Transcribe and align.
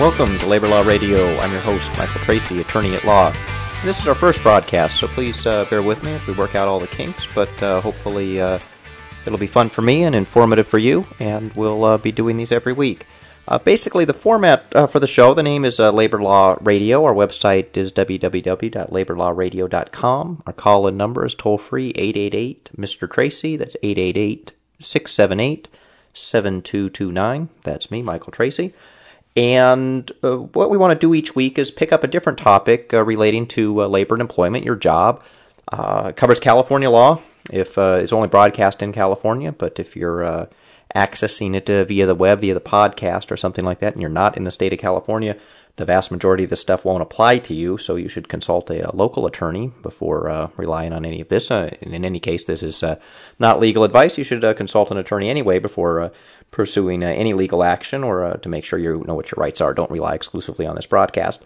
Welcome 0.00 0.38
to 0.38 0.46
Labor 0.46 0.66
Law 0.66 0.80
Radio. 0.80 1.36
I'm 1.40 1.52
your 1.52 1.60
host, 1.60 1.92
Michael 1.98 2.22
Tracy, 2.22 2.58
attorney 2.58 2.94
at 2.94 3.04
law. 3.04 3.34
This 3.84 4.00
is 4.00 4.08
our 4.08 4.14
first 4.14 4.42
broadcast, 4.42 4.98
so 4.98 5.06
please 5.06 5.44
uh, 5.44 5.66
bear 5.66 5.82
with 5.82 6.02
me 6.02 6.12
if 6.12 6.26
we 6.26 6.32
work 6.32 6.54
out 6.54 6.68
all 6.68 6.80
the 6.80 6.86
kinks, 6.86 7.28
but 7.34 7.62
uh, 7.62 7.82
hopefully 7.82 8.40
uh, 8.40 8.58
it'll 9.26 9.38
be 9.38 9.46
fun 9.46 9.68
for 9.68 9.82
me 9.82 10.04
and 10.04 10.14
informative 10.14 10.66
for 10.66 10.78
you, 10.78 11.06
and 11.18 11.52
we'll 11.52 11.84
uh, 11.84 11.98
be 11.98 12.12
doing 12.12 12.38
these 12.38 12.50
every 12.50 12.72
week. 12.72 13.04
Uh, 13.46 13.58
basically, 13.58 14.06
the 14.06 14.14
format 14.14 14.64
uh, 14.74 14.86
for 14.86 15.00
the 15.00 15.06
show, 15.06 15.34
the 15.34 15.42
name 15.42 15.66
is 15.66 15.78
Labor 15.78 16.22
Law 16.22 16.56
Radio. 16.62 17.04
Our 17.04 17.12
website 17.12 17.76
is 17.76 17.92
www.laborlawradio.com. 17.92 20.42
Our 20.46 20.52
call 20.54 20.86
in 20.86 20.96
number 20.96 21.26
is 21.26 21.34
toll 21.34 21.58
free 21.58 21.90
888 21.90 22.70
Mr. 22.74 23.10
Tracy. 23.10 23.58
That's 23.58 23.76
888 23.82 24.54
678 24.80 25.68
7229. 26.14 27.50
That's 27.64 27.90
me, 27.90 28.00
Michael 28.00 28.32
Tracy. 28.32 28.72
And 29.36 30.10
uh, 30.24 30.36
what 30.38 30.70
we 30.70 30.76
want 30.76 30.92
to 30.92 31.06
do 31.06 31.14
each 31.14 31.36
week 31.36 31.58
is 31.58 31.70
pick 31.70 31.92
up 31.92 32.02
a 32.02 32.08
different 32.08 32.38
topic 32.38 32.92
uh, 32.92 33.04
relating 33.04 33.46
to 33.48 33.82
uh, 33.82 33.86
labor 33.86 34.14
and 34.14 34.20
employment, 34.20 34.64
your 34.64 34.76
job. 34.76 35.22
Uh, 35.70 36.10
covers 36.12 36.40
California 36.40 36.90
law 36.90 37.20
if 37.52 37.78
uh, 37.78 38.00
it's 38.02 38.12
only 38.12 38.28
broadcast 38.28 38.82
in 38.82 38.92
California, 38.92 39.52
but 39.52 39.78
if 39.78 39.94
you're 39.94 40.24
uh, 40.24 40.46
accessing 40.96 41.54
it 41.54 41.66
via 41.86 42.06
the 42.06 42.14
web, 42.14 42.40
via 42.40 42.54
the 42.54 42.60
podcast, 42.60 43.30
or 43.30 43.36
something 43.36 43.64
like 43.64 43.78
that, 43.78 43.92
and 43.92 44.00
you're 44.00 44.10
not 44.10 44.36
in 44.36 44.42
the 44.42 44.50
state 44.50 44.72
of 44.72 44.80
California, 44.80 45.36
the 45.76 45.84
vast 45.84 46.10
majority 46.10 46.42
of 46.42 46.50
this 46.50 46.60
stuff 46.60 46.84
won't 46.84 47.02
apply 47.02 47.38
to 47.38 47.54
you, 47.54 47.78
so 47.78 47.94
you 47.94 48.08
should 48.08 48.28
consult 48.28 48.68
a, 48.68 48.90
a 48.90 48.94
local 48.94 49.26
attorney 49.26 49.72
before 49.80 50.50
relying 50.56 50.92
on 50.92 51.04
any 51.04 51.20
of 51.20 51.28
this. 51.28 51.50
In 51.50 52.04
any 52.04 52.18
case, 52.18 52.44
this 52.44 52.62
is 52.64 52.82
not 53.38 53.60
legal 53.60 53.84
advice. 53.84 54.18
You 54.18 54.24
should 54.24 54.42
consult 54.56 54.90
an 54.90 54.98
attorney 54.98 55.30
anyway 55.30 55.60
before 55.60 56.10
pursuing 56.50 57.02
uh, 57.02 57.06
any 57.06 57.32
legal 57.32 57.62
action 57.62 58.02
or 58.02 58.24
uh, 58.24 58.34
to 58.38 58.48
make 58.48 58.64
sure 58.64 58.78
you 58.78 59.04
know 59.06 59.14
what 59.14 59.30
your 59.30 59.40
rights 59.40 59.60
are. 59.60 59.74
Don't 59.74 59.90
rely 59.90 60.14
exclusively 60.14 60.66
on 60.66 60.76
this 60.76 60.86
broadcast. 60.86 61.42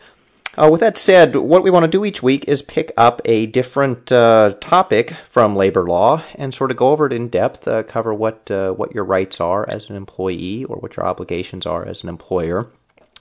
Uh, 0.57 0.69
with 0.71 0.81
that 0.81 0.97
said, 0.97 1.35
what 1.35 1.65
we 1.65 1.71
want 1.71 1.85
to 1.85 1.91
do 1.91 2.05
each 2.05 2.23
week 2.23 2.45
is 2.47 2.63
pick 2.63 2.93
up 2.97 3.21
a 3.25 3.47
different 3.47 4.13
uh, 4.13 4.55
topic 4.61 5.11
from 5.11 5.57
labor 5.57 5.85
law 5.85 6.23
and 6.37 6.55
sort 6.55 6.71
of 6.71 6.77
go 6.77 6.91
over 6.91 7.07
it 7.07 7.13
in 7.13 7.29
depth, 7.29 7.67
uh, 7.67 7.83
cover 7.83 8.15
what 8.15 8.49
uh, 8.51 8.71
what 8.73 8.95
your 8.95 9.05
rights 9.05 9.41
are 9.41 9.69
as 9.69 9.91
an 9.91 9.97
employee 9.97 10.65
or 10.65 10.77
what 10.77 10.97
your 10.97 11.07
obligations 11.07 11.67
are 11.67 11.85
as 11.85 12.05
an 12.05 12.09
employer. 12.09 12.69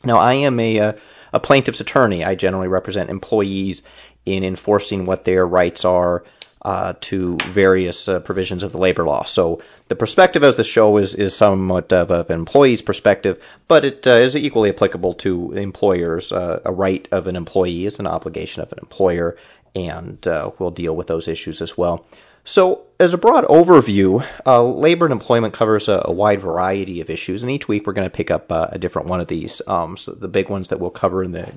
Now, 0.06 0.18
I 0.18 0.34
am 0.34 0.60
a 0.60 0.96
a 1.32 1.40
plaintiff's 1.40 1.80
attorney. 1.80 2.24
I 2.24 2.36
generally 2.36 2.68
represent 2.68 3.10
employees 3.10 3.82
in 4.26 4.44
enforcing 4.44 5.06
what 5.06 5.26
their 5.26 5.48
rights 5.48 5.84
are 5.84 6.24
uh, 6.64 6.94
to 7.02 7.38
various 7.48 8.08
uh, 8.08 8.20
provisions 8.20 8.64
of 8.64 8.72
the 8.72 8.78
labor 8.78 9.06
law. 9.06 9.24
So 9.24 9.62
the 9.90 9.96
perspective 9.96 10.44
of 10.44 10.56
the 10.56 10.64
show 10.64 10.98
is, 10.98 11.14
is 11.14 11.36
somewhat 11.36 11.92
of 11.92 12.10
an 12.12 12.26
employee's 12.32 12.82
perspective, 12.82 13.44
but 13.68 13.84
it 13.84 14.08
uh, 14.08 14.12
is 14.12 14.36
equally 14.36 14.70
applicable 14.70 15.14
to 15.16 15.52
employers. 15.54 16.32
Uh, 16.32 16.62
a 16.64 16.72
right 16.72 17.08
of 17.12 17.28
an 17.28 17.36
employee 17.36 17.86
is 17.86 18.00
an 18.00 18.08
obligation 18.08 18.62
of 18.62 18.72
an 18.72 18.80
employer, 18.80 19.38
and 19.76 20.26
uh, 20.28 20.52
we'll 20.58 20.72
deal 20.72 20.96
with 20.96 21.08
those 21.08 21.28
issues 21.28 21.62
as 21.62 21.78
well. 21.78 22.06
So, 22.46 22.84
as 23.00 23.14
a 23.14 23.18
broad 23.18 23.46
overview, 23.46 24.26
uh, 24.46 24.64
labor 24.64 25.06
and 25.06 25.14
employment 25.14 25.54
covers 25.54 25.88
a, 25.88 26.02
a, 26.06 26.12
wide 26.12 26.42
variety 26.42 27.00
of 27.00 27.10
issues, 27.10 27.42
and 27.42 27.50
each 27.50 27.70
week 27.70 27.88
we're 27.88 27.94
going 27.94 28.10
to 28.10 28.16
pick 28.16 28.30
up 28.30 28.52
a 28.52 28.78
different 28.78 29.08
one 29.08 29.22
of 29.22 29.28
these. 29.28 29.62
Um, 29.66 29.96
so 29.96 30.12
the 30.12 30.28
big 30.28 30.50
ones 30.50 30.68
that 30.68 30.80
we'll 30.80 30.90
cover 30.90 31.24
in 31.24 31.32
the 31.32 31.54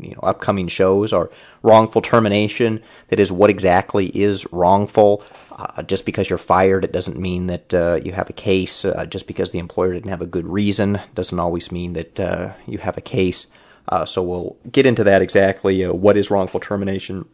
you 0.00 0.10
know 0.10 0.20
upcoming 0.22 0.68
shows 0.68 1.12
are 1.12 1.30
wrongful 1.62 2.02
termination. 2.02 2.82
That 3.08 3.20
is, 3.20 3.32
what 3.32 3.50
exactly 3.50 4.06
is 4.16 4.46
wrongful? 4.52 5.22
Uh, 5.50 5.82
just 5.82 6.06
because 6.06 6.30
you're 6.30 6.38
fired, 6.38 6.84
it 6.84 6.92
doesn't 6.92 7.18
mean 7.18 7.48
that 7.48 7.74
uh, 7.74 8.00
you 8.04 8.12
have 8.12 8.30
a 8.30 8.34
case. 8.34 8.84
Uh, 8.84 9.06
just 9.06 9.26
because 9.26 9.50
the 9.50 9.58
employer 9.58 9.92
didn't 9.92 10.10
have 10.10 10.22
a 10.22 10.26
good 10.26 10.46
reason 10.46 11.00
doesn't 11.14 11.38
always 11.38 11.72
mean 11.72 11.94
that 11.94 12.20
uh, 12.20 12.52
you 12.66 12.78
have 12.78 12.96
a 12.96 13.02
case. 13.02 13.46
Uh, 13.88 14.04
so 14.04 14.22
we'll 14.22 14.56
get 14.70 14.86
into 14.86 15.04
that 15.04 15.22
exactly. 15.22 15.84
Uh, 15.84 15.92
what 15.92 16.16
is 16.16 16.30
wrongful 16.30 16.60
termination? 16.60 17.28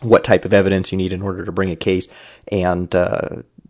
What 0.00 0.24
type 0.24 0.44
of 0.44 0.54
evidence 0.54 0.92
you 0.92 0.98
need 0.98 1.12
in 1.12 1.22
order 1.22 1.44
to 1.44 1.52
bring 1.52 1.70
a 1.70 1.76
case, 1.76 2.06
and 2.52 2.92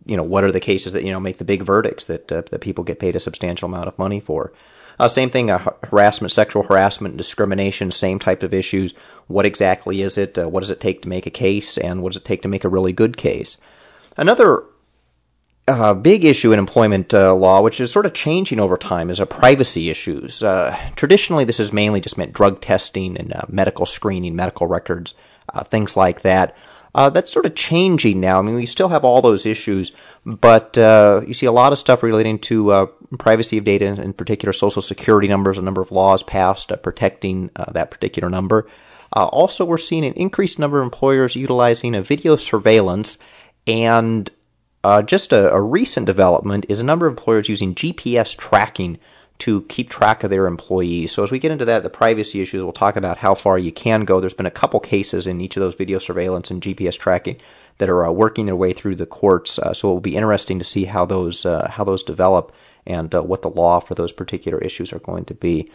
you 0.05 0.17
know 0.17 0.23
what 0.23 0.43
are 0.43 0.51
the 0.51 0.59
cases 0.59 0.93
that 0.93 1.03
you 1.03 1.11
know 1.11 1.19
make 1.19 1.37
the 1.37 1.43
big 1.43 1.63
verdicts 1.63 2.05
that 2.05 2.27
that 2.27 2.61
people 2.61 2.83
get 2.83 2.99
paid 2.99 3.15
a 3.15 3.19
substantial 3.19 3.67
amount 3.67 3.87
of 3.87 3.97
money 3.97 4.19
for. 4.19 4.53
Uh, 4.99 5.07
same 5.07 5.29
thing, 5.29 5.49
uh, 5.49 5.63
harassment, 5.85 6.31
sexual 6.31 6.63
harassment, 6.63 7.15
discrimination, 7.15 7.89
same 7.89 8.19
type 8.19 8.43
of 8.43 8.53
issues. 8.53 8.93
What 9.27 9.45
exactly 9.45 10.01
is 10.01 10.17
it? 10.17 10.37
Uh, 10.37 10.49
what 10.49 10.59
does 10.59 10.71
it 10.71 10.81
take 10.81 11.01
to 11.03 11.09
make 11.09 11.25
a 11.25 11.31
case? 11.31 11.77
And 11.77 12.03
what 12.03 12.11
does 12.11 12.17
it 12.21 12.25
take 12.25 12.41
to 12.41 12.49
make 12.49 12.65
a 12.65 12.69
really 12.69 12.91
good 12.91 13.15
case? 13.15 13.57
Another 14.17 14.65
uh, 15.69 15.93
big 15.93 16.25
issue 16.25 16.51
in 16.51 16.59
employment 16.59 17.13
uh, 17.13 17.33
law, 17.33 17.61
which 17.61 17.79
is 17.79 17.91
sort 17.91 18.05
of 18.05 18.13
changing 18.13 18.59
over 18.59 18.75
time, 18.75 19.09
is 19.09 19.19
uh, 19.19 19.25
privacy 19.25 19.89
issues. 19.89 20.43
Uh, 20.43 20.77
traditionally, 20.95 21.45
this 21.45 21.59
has 21.59 21.71
mainly 21.71 22.01
just 22.01 22.17
meant 22.17 22.33
drug 22.33 22.59
testing 22.59 23.15
and 23.15 23.33
uh, 23.33 23.41
medical 23.47 23.85
screening, 23.85 24.35
medical 24.35 24.67
records, 24.67 25.13
things 25.65 25.95
like 25.95 26.21
that. 26.23 26.55
Uh, 26.99 27.09
that's 27.09 27.31
sort 27.31 27.45
of 27.45 27.55
changing 27.55 28.19
now. 28.19 28.39
I 28.39 28.41
mean, 28.41 28.55
we 28.55 28.65
still 28.65 28.89
have 28.89 29.05
all 29.05 29.21
those 29.21 29.45
issues, 29.45 29.93
but 30.25 30.77
uh, 30.77 31.21
you 31.25 31.33
see 31.33 31.45
a 31.45 31.51
lot 31.51 31.71
of 31.71 31.79
stuff 31.79 32.03
relating 32.03 32.37
to 32.39 32.71
uh, 32.73 32.85
privacy 33.17 33.57
of 33.57 33.63
data, 33.63 33.85
in 33.85 34.11
particular 34.11 34.51
social 34.51 34.81
security 34.81 35.29
numbers, 35.29 35.57
a 35.57 35.61
number 35.61 35.79
of 35.81 35.93
laws 35.93 36.23
passed 36.23 36.73
uh, 36.73 36.75
protecting 36.75 37.51
uh, 37.55 37.71
that 37.71 37.89
particular 37.89 38.29
number. 38.29 38.67
Uh, 39.15 39.27
also, 39.27 39.63
we're 39.63 39.77
seeing 39.77 40.03
an 40.03 40.11
increased 40.15 40.59
number 40.59 40.81
of 40.81 40.83
employers 40.83 41.37
utilizing 41.37 41.95
a 41.95 42.01
video 42.01 42.35
surveillance, 42.35 43.17
and 43.65 44.29
just 45.05 45.31
a, 45.31 45.53
a 45.53 45.61
recent 45.61 46.05
development 46.05 46.65
is 46.67 46.81
a 46.81 46.83
number 46.83 47.07
of 47.07 47.13
employers 47.13 47.47
using 47.47 47.73
GPS 47.73 48.35
tracking 48.35 48.99
to 49.39 49.61
keep 49.63 49.89
track 49.89 50.23
of 50.23 50.29
their 50.29 50.47
employees. 50.47 51.13
So 51.13 51.23
as 51.23 51.31
we 51.31 51.39
get 51.39 51.51
into 51.51 51.65
that, 51.65 51.83
the 51.83 51.89
privacy 51.89 52.41
issues, 52.41 52.61
we'll 52.61 52.73
talk 52.73 52.97
about 52.97 53.17
how 53.17 53.33
far 53.33 53.57
you 53.57 53.71
can 53.71 54.03
go. 54.03 54.19
There's 54.19 54.33
been 54.33 54.45
a 54.45 54.51
couple 54.51 54.79
cases 54.81 55.27
in 55.27 55.39
each 55.39 55.55
of 55.55 55.61
those 55.61 55.75
video 55.75 55.97
surveillance 55.97 56.51
and 56.51 56.61
GPS 56.61 56.97
tracking 56.97 57.39
that 57.77 57.89
are 57.89 58.05
uh, 58.05 58.11
working 58.11 58.45
their 58.45 58.55
way 58.55 58.73
through 58.73 58.95
the 58.95 59.05
courts. 59.05 59.57
Uh, 59.57 59.73
so 59.73 59.89
it 59.89 59.93
will 59.93 60.01
be 60.01 60.17
interesting 60.17 60.59
to 60.59 60.65
see 60.65 60.85
how 60.85 61.05
those 61.05 61.45
uh, 61.45 61.69
how 61.69 61.85
those 61.85 62.03
develop 62.03 62.51
and 62.85 63.15
uh, 63.15 63.23
what 63.23 63.41
the 63.41 63.49
law 63.49 63.79
for 63.79 63.95
those 63.95 64.11
particular 64.11 64.59
issues 64.59 64.91
are 64.91 64.99
going 64.99 65.23
to 65.25 65.33
be. 65.33 65.71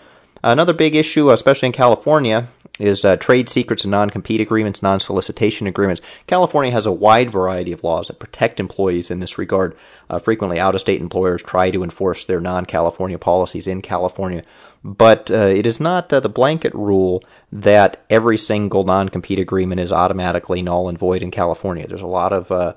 Another 0.46 0.74
big 0.74 0.94
issue, 0.94 1.30
especially 1.30 1.68
in 1.68 1.72
California, 1.72 2.48
is 2.78 3.02
uh, 3.02 3.16
trade 3.16 3.48
secrets 3.48 3.84
and 3.84 3.90
non 3.90 4.10
compete 4.10 4.42
agreements, 4.42 4.82
non 4.82 5.00
solicitation 5.00 5.66
agreements. 5.66 6.02
California 6.26 6.70
has 6.70 6.84
a 6.84 6.92
wide 6.92 7.30
variety 7.30 7.72
of 7.72 7.82
laws 7.82 8.08
that 8.08 8.18
protect 8.18 8.60
employees 8.60 9.10
in 9.10 9.20
this 9.20 9.38
regard. 9.38 9.74
Uh, 10.10 10.18
frequently, 10.18 10.60
out 10.60 10.74
of 10.74 10.82
state 10.82 11.00
employers 11.00 11.42
try 11.42 11.70
to 11.70 11.82
enforce 11.82 12.26
their 12.26 12.40
non 12.40 12.66
California 12.66 13.18
policies 13.18 13.66
in 13.66 13.80
California. 13.80 14.42
But 14.84 15.30
uh, 15.30 15.46
it 15.46 15.64
is 15.64 15.80
not 15.80 16.12
uh, 16.12 16.20
the 16.20 16.28
blanket 16.28 16.74
rule 16.74 17.24
that 17.50 18.04
every 18.10 18.36
single 18.36 18.84
non 18.84 19.08
compete 19.08 19.38
agreement 19.38 19.80
is 19.80 19.92
automatically 19.92 20.60
null 20.60 20.90
and 20.90 20.98
void 20.98 21.22
in 21.22 21.30
California. 21.30 21.86
There's 21.86 22.02
a 22.02 22.06
lot 22.06 22.34
of 22.34 22.52
uh, 22.52 22.74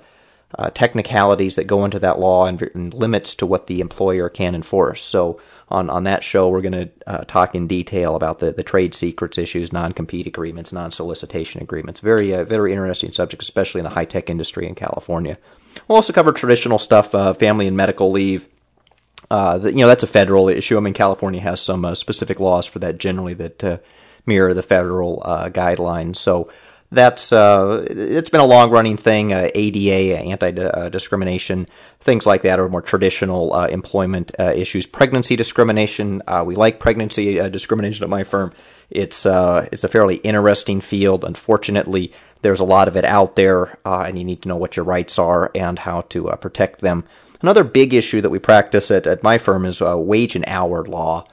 uh, 0.57 0.69
technicalities 0.69 1.55
that 1.55 1.67
go 1.67 1.83
into 1.83 1.99
that 1.99 2.19
law 2.19 2.45
and, 2.45 2.61
and, 2.73 2.93
limits 2.93 3.35
to 3.35 3.45
what 3.45 3.67
the 3.67 3.81
employer 3.81 4.29
can 4.29 4.55
enforce. 4.55 5.03
So 5.03 5.41
on, 5.69 5.89
on 5.89 6.03
that 6.05 6.23
show, 6.23 6.47
we're 6.47 6.61
going 6.61 6.71
to 6.71 6.89
uh, 7.07 7.23
talk 7.25 7.53
in 7.53 7.67
detail 7.67 8.15
about 8.15 8.39
the, 8.39 8.51
the 8.51 8.63
trade 8.63 8.95
secrets 8.95 9.37
issues, 9.37 9.73
non-compete 9.73 10.25
agreements, 10.25 10.71
non-solicitation 10.71 11.61
agreements. 11.61 11.99
Very 11.99 12.33
uh, 12.33 12.45
very 12.45 12.71
interesting 12.71 13.11
subject, 13.11 13.43
especially 13.43 13.79
in 13.79 13.83
the 13.83 13.89
high 13.89 14.05
tech 14.05 14.29
industry 14.29 14.65
in 14.65 14.75
California. 14.75 15.37
We'll 15.87 15.97
also 15.97 16.13
cover 16.13 16.31
traditional 16.31 16.79
stuff, 16.79 17.13
uh, 17.13 17.33
family 17.33 17.67
and 17.67 17.75
medical 17.75 18.11
leave. 18.11 18.47
Uh, 19.29 19.59
you 19.63 19.79
know 19.79 19.87
that's 19.87 20.03
a 20.03 20.07
federal 20.07 20.47
issue. 20.47 20.77
I 20.77 20.79
mean, 20.79 20.93
California 20.93 21.41
has 21.41 21.59
some 21.59 21.83
uh, 21.83 21.95
specific 21.95 22.39
laws 22.39 22.65
for 22.65 22.79
that 22.79 22.97
generally 22.97 23.33
that 23.33 23.81
mirror 24.25 24.53
the 24.53 24.63
federal 24.63 25.21
guidelines. 25.53 26.15
So 26.15 26.49
that's 26.89 27.33
uh, 27.33 27.85
it's 27.89 28.29
been 28.29 28.39
a 28.39 28.45
long 28.45 28.71
running 28.71 28.95
thing. 28.95 29.33
Uh, 29.33 29.49
ADA, 29.53 30.19
anti 30.19 30.51
discrimination, 30.89 31.67
things 31.99 32.25
like 32.25 32.43
that 32.43 32.59
are 32.59 32.69
more 32.69 32.81
traditional 32.81 33.53
uh, 33.53 33.67
employment 33.67 34.31
uh, 34.39 34.53
issues. 34.55 34.85
Pregnancy 34.85 35.35
discrimination, 35.35 36.21
uh, 36.27 36.43
we 36.45 36.55
like 36.55 36.79
pregnancy 36.79 37.39
uh, 37.41 37.49
discrimination 37.49 38.03
at 38.03 38.09
my 38.09 38.23
firm. 38.23 38.53
It's 38.89 39.25
it's 39.25 39.83
a 39.83 39.89
fairly 39.89 40.15
interesting 40.17 40.79
field. 40.79 41.25
Unfortunately, 41.25 42.13
there's 42.41 42.61
a 42.61 42.65
lot 42.65 42.87
of 42.87 42.95
it 42.95 43.03
out 43.03 43.35
there, 43.35 43.77
and 43.83 44.17
you 44.17 44.23
need 44.23 44.41
to 44.43 44.47
know 44.47 44.55
what 44.55 44.77
your 44.77 44.85
rights 44.85 45.19
are 45.19 45.51
and 45.53 45.79
how 45.79 46.01
to 46.01 46.29
protect 46.39 46.79
them. 46.79 47.03
Another 47.41 47.65
big 47.65 47.93
issue 47.93 48.21
that 48.21 48.29
we 48.29 48.39
practice 48.39 48.89
at, 48.89 49.05
at 49.05 49.23
my 49.23 49.37
firm 49.37 49.65
is 49.65 49.81
wage 49.81 50.37
and 50.37 50.45
hour 50.47 50.85
law. 50.85 51.25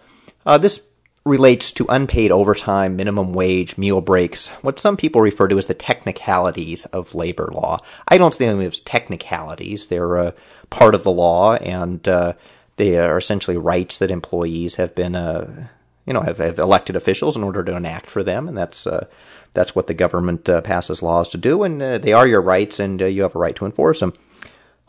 this 0.59 0.85
relates 1.25 1.73
to 1.73 1.87
unpaid 1.89 2.31
overtime, 2.31 2.97
minimum 2.97 3.33
wage, 3.33 3.79
meal 3.79 4.01
breaks, 4.03 4.49
what 4.61 4.79
some 4.79 4.97
people 4.97 5.23
refer 5.23 5.49
to 5.49 5.57
as 5.57 5.67
the 5.67 5.75
technicalities 5.75 6.85
of 6.87 7.15
labor 7.15 7.51
law. 7.53 7.81
I 8.07 8.19
don't 8.19 8.35
of 8.35 8.39
them 8.39 8.61
as 8.61 8.79
technicalities. 8.81 9.87
They're 9.87 10.17
a 10.17 10.35
part 10.69 10.95
of 10.95 11.03
the 11.03 11.11
law, 11.11 11.55
and 11.55 12.07
uh, 12.07 12.35
they 12.77 12.99
are 12.99 13.17
essentially 13.17 13.57
rights 13.57 13.99
that 13.99 14.11
employees 14.11 14.77
have 14.77 14.95
been, 14.95 15.17
uh, 15.17 15.69
you 16.05 16.13
know, 16.13 16.21
have, 16.21 16.39
have, 16.39 16.59
elected 16.59 16.95
officials 16.95 17.37
in 17.37 17.43
order 17.43 17.65
to 17.65 17.77
enact 17.77 18.11
for 18.11 18.23
them, 18.23 18.47
and 18.47 18.57
that's 18.57 18.87
uh, 18.87 19.07
that's 19.55 19.75
what 19.75 19.87
the 19.87 19.95
government 19.95 20.49
uh, 20.49 20.61
passes 20.61 21.03
laws 21.03 21.29
to 21.29 21.39
do, 21.39 21.63
and 21.63 21.81
uh, 21.81 21.97
they 21.97 22.13
are 22.13 22.27
your 22.27 22.43
rights, 22.43 22.79
and 22.79 23.01
uh, 23.01 23.07
you 23.07 23.23
have 23.23 23.35
a 23.35 23.39
right 23.39 23.57
to 23.57 23.65
enforce 23.65 24.01
them. 24.01 24.13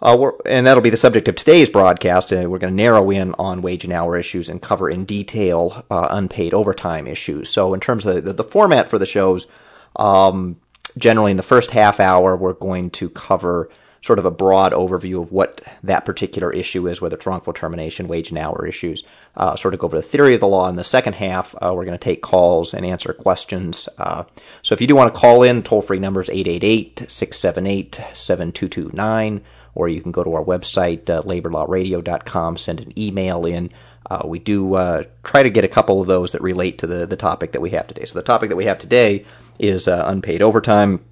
Uh, 0.02 0.32
and 0.46 0.68
that'll 0.68 0.84
be 0.84 0.90
the 0.90 0.98
subject 0.98 1.28
of 1.28 1.36
today's 1.36 1.70
broadcast. 1.70 2.32
Uh, 2.34 2.46
we're 2.48 2.60
going 2.60 2.72
to 2.72 2.76
narrow 2.76 3.10
in 3.10 3.34
on 3.40 3.62
wage 3.62 3.86
and 3.86 3.94
hour 3.94 4.18
issues 4.18 4.50
and 4.50 4.62
cover 4.62 4.90
in 4.90 5.06
detail 5.06 5.86
uh, 5.90 6.08
unpaid 6.12 6.54
overtime 6.54 7.08
issues. 7.08 7.50
So, 7.50 7.74
in 7.74 7.80
terms 7.80 8.06
of 8.06 8.24
the, 8.26 8.34
the 8.34 8.44
format 8.44 8.90
for 8.90 9.00
the 9.00 9.06
shows, 9.06 9.48
um, 9.96 10.58
generally 10.98 11.32
in 11.32 11.38
the 11.38 11.44
first 11.44 11.72
half 11.72 12.00
hour, 12.00 12.36
we're 12.36 12.54
going 12.54 12.90
to 12.92 13.10
cover 13.10 13.70
sort 14.06 14.20
of 14.20 14.26
a 14.26 14.32
broad 14.32 14.72
overview 14.72 15.20
of 15.20 15.32
what 15.32 15.62
that 15.82 16.06
particular 16.06 16.54
issue 16.54 16.88
is, 16.88 17.02
whether 17.02 17.16
it's 17.16 17.26
wrongful 17.26 17.54
termination, 17.54 18.08
wage 18.08 18.30
and 18.30 18.38
hour 18.38 18.64
issues, 18.68 19.04
uh, 19.36 19.56
sort 19.56 19.74
of 19.74 19.80
go 19.80 19.86
over 19.86 19.98
the 19.98 20.04
theory 20.04 20.36
of 20.36 20.42
the 20.42 20.48
law. 20.48 20.70
In 20.70 20.76
the 20.76 20.84
second 20.84 21.14
half, 21.14 21.56
uh, 21.56 21.74
we're 21.74 21.86
going 21.86 21.98
to 21.98 22.04
take 22.04 22.22
calls 22.22 22.76
and 22.76 22.86
answer 22.86 23.14
questions. 23.14 23.90
Uh, 23.98 24.24
so 24.62 24.74
if 24.74 24.82
you 24.82 24.86
do 24.86 24.96
want 24.96 25.12
to 25.12 25.20
call 25.20 25.42
in, 25.42 25.64
toll 25.64 25.82
free 25.82 25.98
number 25.98 26.22
is 26.22 26.30
888 26.30 27.06
678 27.10 27.96
7229, 28.14 29.42
or 29.76 29.90
you 29.90 30.02
can 30.02 30.12
go 30.12 30.24
to 30.24 30.34
our 30.34 30.44
website, 30.44 31.10
uh, 31.10 31.22
laborlawradio.com, 31.22 32.58
send 32.58 32.80
an 32.80 32.98
email 32.98 33.46
in. 33.46 33.70
Uh, 34.10 34.22
we 34.26 34.40
do 34.40 34.76
uh, 34.76 35.04
try 35.24 35.44
to 35.44 35.50
get 35.50 35.64
a 35.64 35.68
couple 35.68 36.00
of 36.00 36.08
those 36.08 36.32
that 36.32 36.42
relate 36.42 36.78
to 36.78 36.88
the, 36.88 37.06
the 37.06 37.16
topic 37.16 37.52
that 37.52 37.62
we 37.62 37.72
have 37.72 37.88
today. 37.88 38.06
So 38.06 38.14
the 38.14 38.24
topic 38.24 38.50
that 38.50 38.56
we 38.56 38.66
have 38.66 38.80
today 38.80 39.26
is 39.60 39.88
uh, 39.88 40.04
unpaid 40.08 40.42
overtime. 40.42 41.04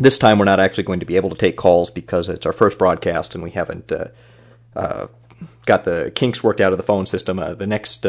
This 0.00 0.18
time 0.18 0.38
we're 0.38 0.44
not 0.44 0.60
actually 0.60 0.84
going 0.84 1.00
to 1.00 1.06
be 1.06 1.16
able 1.16 1.30
to 1.30 1.36
take 1.36 1.56
calls 1.56 1.90
because 1.90 2.28
it's 2.28 2.46
our 2.46 2.52
first 2.52 2.78
broadcast 2.78 3.34
and 3.34 3.42
we 3.42 3.50
haven't 3.50 3.90
uh, 3.90 4.06
uh, 4.76 5.08
got 5.66 5.84
the 5.84 6.12
kinks 6.14 6.42
worked 6.42 6.60
out 6.60 6.72
of 6.72 6.78
the 6.78 6.84
phone 6.84 7.06
system. 7.06 7.36
The 7.36 7.66
next 7.66 8.06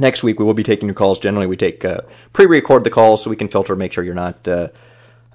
next 0.00 0.22
week 0.24 0.40
we 0.40 0.44
will 0.44 0.54
be 0.54 0.64
taking 0.64 0.88
your 0.88 0.94
calls. 0.94 1.20
Generally, 1.20 1.46
we 1.46 1.56
take 1.56 1.84
uh, 1.84 2.00
pre-record 2.32 2.82
the 2.82 2.90
calls 2.90 3.22
so 3.22 3.30
we 3.30 3.36
can 3.36 3.48
filter, 3.48 3.76
make 3.76 3.92
sure 3.92 4.02
you're 4.02 4.14
not. 4.14 4.48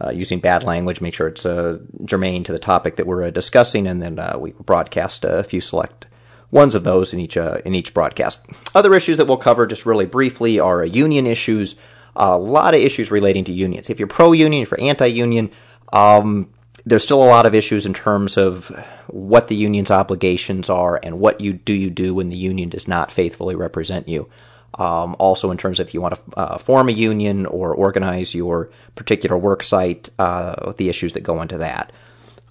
Uh, 0.01 0.09
using 0.09 0.39
bad 0.39 0.63
language, 0.63 1.01
make 1.01 1.13
sure 1.13 1.27
it's 1.27 1.45
uh, 1.45 1.77
germane 2.03 2.43
to 2.43 2.51
the 2.51 2.59
topic 2.59 2.95
that 2.95 3.05
we're 3.05 3.23
uh, 3.23 3.29
discussing, 3.29 3.87
and 3.87 4.01
then 4.01 4.19
we 4.39 4.51
broadcast 4.51 5.23
a 5.23 5.43
few 5.43 5.61
select 5.61 6.07
ones 6.49 6.73
of 6.75 6.83
those 6.83 7.13
in 7.13 7.19
each 7.19 7.37
in 7.37 7.75
each 7.75 7.93
broadcast. 7.93 8.43
Other 8.73 8.95
issues 8.95 9.17
that 9.17 9.27
we'll 9.27 9.37
cover 9.37 9.67
just 9.67 9.85
really 9.85 10.07
briefly 10.07 10.59
are 10.59 10.83
union 10.83 11.27
issues, 11.27 11.75
a 12.15 12.37
lot 12.37 12.73
of 12.73 12.81
issues 12.81 13.11
relating 13.11 13.43
to 13.45 13.53
unions. 13.53 13.89
If 13.89 13.99
you're 13.99 14.07
pro 14.07 14.31
union, 14.31 14.63
if 14.63 14.71
you're 14.71 14.81
anti 14.81 15.05
union, 15.05 15.51
um, 15.93 16.49
there's 16.85 17.03
still 17.03 17.23
a 17.23 17.29
lot 17.29 17.45
of 17.45 17.55
issues 17.55 17.85
in 17.85 17.93
terms 17.93 18.37
of 18.37 18.67
what 19.07 19.47
the 19.47 19.55
union's 19.55 19.91
obligations 19.91 20.69
are 20.69 20.99
and 21.01 21.19
what 21.19 21.39
you 21.39 21.53
do 21.53 21.73
you 21.73 21.89
do 21.89 22.13
when 22.13 22.29
the 22.29 22.37
union 22.37 22.69
does 22.69 22.87
not 22.87 23.11
faithfully 23.11 23.55
represent 23.55 24.07
you. 24.07 24.29
Um, 24.75 25.15
also, 25.19 25.51
in 25.51 25.57
terms 25.57 25.79
of 25.79 25.87
if 25.87 25.93
you 25.93 26.01
want 26.01 26.15
to 26.15 26.21
uh, 26.37 26.57
form 26.57 26.89
a 26.89 26.91
union 26.91 27.45
or 27.45 27.73
organize 27.73 28.33
your 28.33 28.69
particular 28.95 29.37
work 29.37 29.63
site, 29.63 30.09
uh, 30.17 30.71
the 30.73 30.89
issues 30.89 31.13
that 31.13 31.21
go 31.21 31.41
into 31.41 31.59
that. 31.59 31.91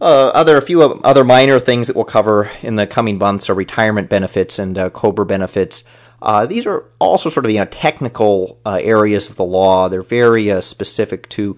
Uh, 0.00 0.32
other 0.34 0.56
a 0.56 0.62
few 0.62 0.82
other 0.82 1.22
minor 1.22 1.60
things 1.60 1.86
that 1.86 1.94
we'll 1.94 2.04
cover 2.04 2.50
in 2.62 2.74
the 2.74 2.86
coming 2.86 3.19
months 3.19 3.48
are 3.48 3.54
retirement 3.54 4.08
benefits 4.08 4.58
and 4.58 4.76
uh, 4.76 4.90
COBRA 4.90 5.26
benefits. 5.26 5.84
Uh, 6.20 6.46
these 6.46 6.66
are 6.66 6.84
also 6.98 7.28
sort 7.28 7.44
of 7.44 7.52
you 7.52 7.58
know 7.58 7.66
technical 7.66 8.58
uh, 8.66 8.80
areas 8.82 9.28
of 9.28 9.36
the 9.36 9.44
law. 9.44 9.88
They're 9.88 10.02
very 10.02 10.60
specific 10.60 11.28
to 11.30 11.56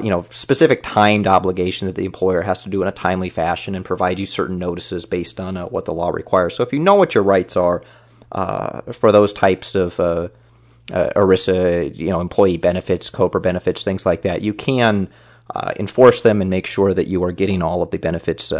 you 0.00 0.10
know 0.10 0.24
specific 0.30 0.82
timed 0.84 1.26
obligations 1.26 1.88
that 1.88 1.96
the 1.96 2.04
employer 2.04 2.42
has 2.42 2.62
to 2.62 2.68
do 2.68 2.82
in 2.82 2.86
a 2.86 2.92
timely 2.92 3.28
fashion 3.28 3.74
and 3.74 3.84
provide 3.84 4.20
you 4.20 4.26
certain 4.26 4.58
notices 4.58 5.04
based 5.04 5.40
on 5.40 5.56
what 5.56 5.84
the 5.84 5.94
law 5.94 6.10
requires. 6.10 6.54
So 6.54 6.62
if 6.62 6.72
you 6.72 6.78
know 6.78 6.94
what 6.94 7.14
your 7.14 7.24
rights 7.24 7.56
are 7.56 7.82
uh, 8.34 8.80
for 8.92 9.12
those 9.12 9.32
types 9.32 9.74
of 9.74 9.96
ERISA, 10.88 11.96
you 11.96 12.10
know 12.10 12.20
employee 12.20 12.58
benefits, 12.58 13.10
COBRA 13.10 13.40
benefits, 13.40 13.84
things 13.84 14.04
like 14.04 14.22
that, 14.22 14.42
you 14.42 14.54
can 14.54 15.08
enforce 15.78 16.22
them 16.22 16.40
and 16.40 16.50
make 16.50 16.66
sure 16.66 16.94
that 16.94 17.06
you 17.06 17.22
are 17.24 17.32
getting 17.32 17.62
all 17.62 17.82
of 17.82 17.90
the 17.90 17.98
benefits 17.98 18.52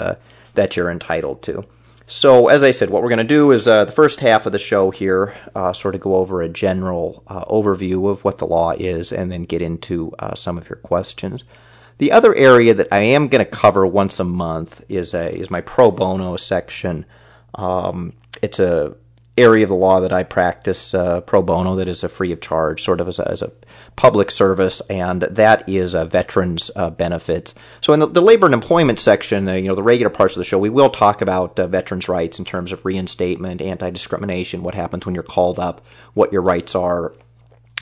that 0.55 0.77
you're 0.77 0.91
entitled 0.91 1.43
to. 1.43 1.65
So, 2.07 2.49
as 2.49 2.63
I 2.63 2.71
said, 2.71 2.91
what 2.91 3.03
we're 3.03 3.09
going 3.09 3.19
to 3.19 3.25
do 3.25 3.51
is 3.51 3.67
uh, 3.67 3.87
the 3.87 3.93
first 3.93 4.21
half 4.21 4.45
of 4.45 4.53
the 4.53 4.59
show 4.59 4.91
here, 4.91 5.35
uh, 5.55 5.73
sort 5.73 5.95
of 5.95 6.03
go 6.03 6.17
over 6.17 6.43
a 6.43 6.49
general 6.51 7.23
uh, 7.29 7.47
overview 7.47 8.11
of 8.11 8.25
what 8.25 8.37
the 8.39 8.47
law 8.47 8.73
is 8.73 9.11
and 9.11 9.33
then 9.33 9.45
get 9.45 9.63
into 9.63 10.13
uh, 10.19 10.35
some 10.35 10.59
of 10.59 10.69
your 10.69 10.77
questions. 10.77 11.45
The 11.97 12.13
other 12.13 12.35
area 12.35 12.75
that 12.75 12.89
I 12.93 13.01
am 13.01 13.29
going 13.29 13.43
to 13.43 13.51
cover 13.51 13.87
once 13.87 14.21
a 14.21 14.25
month 14.25 14.85
is 14.91 15.15
a, 15.15 15.35
is 15.35 15.51
my 15.51 15.63
pro 15.63 15.91
bono 15.91 16.37
section. 16.37 17.07
Um, 17.55 18.13
it's 18.43 18.59
a 18.59 18.95
area 19.37 19.65
of 19.65 19.69
the 19.69 19.75
law 19.75 20.01
that 20.01 20.13
I 20.13 20.23
practice 20.23 20.95
uh, 20.95 21.21
pro 21.23 21.43
bono 21.43 21.77
that 21.77 21.89
is 21.89 22.05
a 22.05 22.09
free 22.09 22.31
of 22.31 22.41
charge, 22.41 22.83
sort 22.83 23.01
of 23.01 23.09
as 23.09 23.19
a, 23.19 23.29
as 23.29 23.43
a 23.43 23.51
public 23.97 24.31
service, 24.31 24.81
and 24.83 25.23
that 25.23 25.69
is 25.69 25.95
a 25.95 26.05
veterans 26.05 26.71
uh, 26.77 26.91
benefits. 26.91 27.55
So 27.81 27.93
in 27.93 28.01
the, 28.01 28.07
the, 28.07 28.21
labor 28.23 28.47
and 28.47 28.55
employment 28.55 29.01
section, 29.01 29.49
uh, 29.49 29.55
you 29.55 29.69
know, 29.69 29.75
the 29.75 29.83
regular 29.83 30.11
parts 30.11 30.37
of 30.37 30.39
the 30.39 30.45
show, 30.45 30.59
we 30.59 30.71
will 30.71 30.91
talk 30.91 31.21
about 31.21 31.59
uh, 31.59 31.67
veterans' 31.67 32.09
rights 32.09 32.39
in 32.39 32.45
terms 32.45 32.71
of 32.71 32.85
reinstatement, 32.85 33.61
anti-discrimination, 33.61 34.63
what 34.63 34.75
happens 34.75 35.05
when 35.05 35.15
you're 35.15 35.25
called 35.25 35.59
up, 35.59 35.85
what 36.15 36.33
your 36.33 36.43
rights 36.43 36.75
are. 36.75 37.13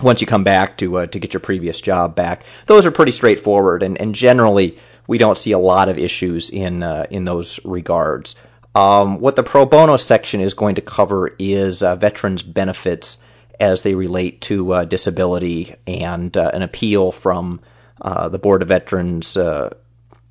Once 0.00 0.22
you 0.22 0.26
come 0.26 0.42
back 0.42 0.78
to 0.78 0.98
uh, 0.98 1.06
to 1.06 1.18
get 1.18 1.34
your 1.34 1.40
previous 1.40 1.80
job 1.80 2.16
back, 2.16 2.44
those 2.64 2.86
are 2.86 2.90
pretty 2.90 3.12
straightforward, 3.12 3.82
and, 3.82 4.00
and 4.00 4.14
generally 4.14 4.76
we 5.06 5.18
don't 5.18 5.36
see 5.36 5.52
a 5.52 5.58
lot 5.58 5.90
of 5.90 5.98
issues 5.98 6.48
in 6.48 6.82
uh, 6.82 7.06
in 7.10 7.24
those 7.24 7.62
regards. 7.64 8.34
Um, 8.74 9.20
what 9.20 9.36
the 9.36 9.42
pro 9.42 9.66
bono 9.66 9.96
section 9.96 10.40
is 10.40 10.54
going 10.54 10.76
to 10.76 10.80
cover 10.80 11.34
is 11.38 11.82
uh, 11.82 11.96
veterans' 11.96 12.42
benefits 12.42 13.18
as 13.60 13.82
they 13.82 13.94
relate 13.94 14.40
to 14.42 14.72
uh, 14.72 14.84
disability 14.84 15.74
and 15.86 16.36
uh, 16.36 16.50
an 16.54 16.62
appeal 16.62 17.12
from 17.12 17.60
uh, 18.00 18.28
the 18.28 18.38
Board 18.38 18.62
of 18.62 18.68
Veterans, 18.68 19.36
uh, 19.36 19.72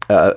uh, 0.10 0.34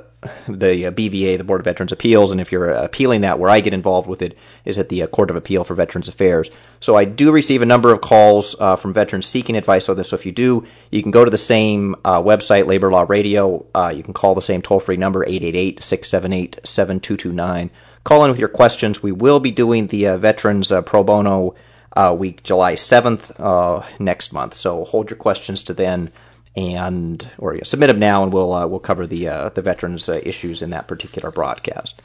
the 0.46 0.84
BVA, 0.84 1.36
the 1.36 1.44
Board 1.44 1.60
of 1.60 1.64
Veterans 1.64 1.92
Appeals, 1.92 2.30
and 2.30 2.40
if 2.40 2.52
you're 2.52 2.70
appealing 2.70 3.22
that, 3.22 3.38
where 3.38 3.50
I 3.50 3.60
get 3.60 3.72
involved 3.72 4.08
with 4.08 4.22
it 4.22 4.38
is 4.64 4.78
at 4.78 4.90
the 4.90 5.06
Court 5.08 5.30
of 5.30 5.36
Appeal 5.36 5.64
for 5.64 5.74
Veterans 5.74 6.06
Affairs. 6.06 6.50
So 6.80 6.94
I 6.94 7.04
do 7.04 7.32
receive 7.32 7.62
a 7.62 7.66
number 7.66 7.92
of 7.92 8.00
calls 8.00 8.54
from 8.54 8.92
veterans 8.92 9.26
seeking 9.26 9.56
advice 9.56 9.88
on 9.88 9.96
this. 9.96 10.10
So 10.10 10.16
if 10.16 10.24
you 10.24 10.32
do, 10.32 10.64
you 10.90 11.02
can 11.02 11.10
go 11.10 11.24
to 11.24 11.30
the 11.30 11.36
same 11.36 11.94
website, 12.04 12.66
Labor 12.66 12.90
Law 12.90 13.04
Radio. 13.06 13.66
you 13.92 14.02
can 14.02 14.14
call 14.14 14.34
the 14.34 14.40
same 14.40 14.62
toll 14.62 14.80
free 14.80 14.96
number, 14.96 15.24
888 15.24 15.82
678 15.82 16.60
7229 16.64 17.70
Call 18.04 18.24
in 18.24 18.30
with 18.30 18.38
your 18.38 18.50
questions. 18.50 19.02
We 19.02 19.12
will 19.12 19.40
be 19.40 19.50
doing 19.50 19.86
the 19.86 20.08
uh, 20.08 20.16
Veterans 20.18 20.70
uh, 20.70 20.82
Pro 20.82 21.02
Bono 21.02 21.54
uh, 21.96 22.14
week, 22.16 22.42
July 22.42 22.74
7th, 22.74 23.40
uh, 23.40 23.84
next 23.98 24.32
month. 24.32 24.54
So 24.54 24.84
hold 24.84 25.10
your 25.10 25.16
questions 25.16 25.62
to 25.64 25.74
then 25.74 26.12
and 26.54 27.28
or 27.38 27.64
submit 27.64 27.88
them 27.88 27.98
now, 27.98 28.22
and 28.22 28.32
we'll 28.32 28.52
uh, 28.52 28.66
we'll 28.66 28.78
cover 28.78 29.06
the 29.06 29.26
uh, 29.26 29.48
the 29.48 29.62
veterans 29.62 30.08
issues 30.08 30.62
in 30.62 30.70
that 30.70 30.86
particular 30.86 31.32
broadcast. 31.32 32.00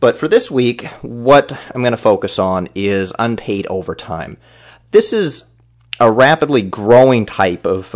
But 0.00 0.16
for 0.16 0.28
this 0.28 0.50
week, 0.50 0.86
what 1.00 1.52
I'm 1.74 1.80
going 1.80 1.92
to 1.92 1.96
focus 1.96 2.38
on 2.38 2.68
is 2.74 3.14
unpaid 3.18 3.66
overtime. 3.70 4.36
This 4.90 5.14
is 5.14 5.44
a 6.00 6.10
rapidly 6.10 6.60
growing 6.60 7.24
type 7.24 7.64
of 7.64 7.94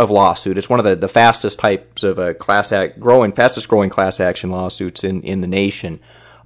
of 0.00 0.10
lawsuit. 0.10 0.56
It's 0.56 0.68
one 0.68 0.78
of 0.78 0.86
the, 0.86 0.96
the 0.96 1.08
fastest 1.08 1.58
types 1.58 2.02
of 2.02 2.18
a 2.18 2.32
class 2.32 2.72
act 2.72 2.98
growing 2.98 3.32
fastest 3.32 3.68
growing 3.68 3.90
class 3.90 4.18
action 4.18 4.50
lawsuits 4.50 5.04
in, 5.04 5.22
in 5.22 5.42
the 5.42 5.46
nation. 5.46 6.00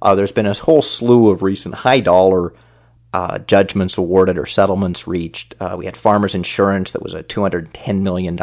Uh, 0.05 0.13
there's 0.13 0.31
been 0.31 0.45
a 0.45 0.53
whole 0.53 0.83
slew 0.83 1.31
of 1.31 1.41
recent 1.41 1.73
high 1.73 1.99
dollar 1.99 2.53
uh, 3.11 3.39
judgments 3.39 3.97
awarded 3.97 4.37
or 4.37 4.45
settlements 4.45 5.07
reached. 5.07 5.55
Uh, 5.59 5.73
we 5.79 5.85
had 5.85 5.97
Farmers 5.97 6.35
Insurance 6.35 6.91
that 6.91 7.01
was 7.01 7.15
a 7.15 7.23
$210 7.23 8.01
million 8.01 8.37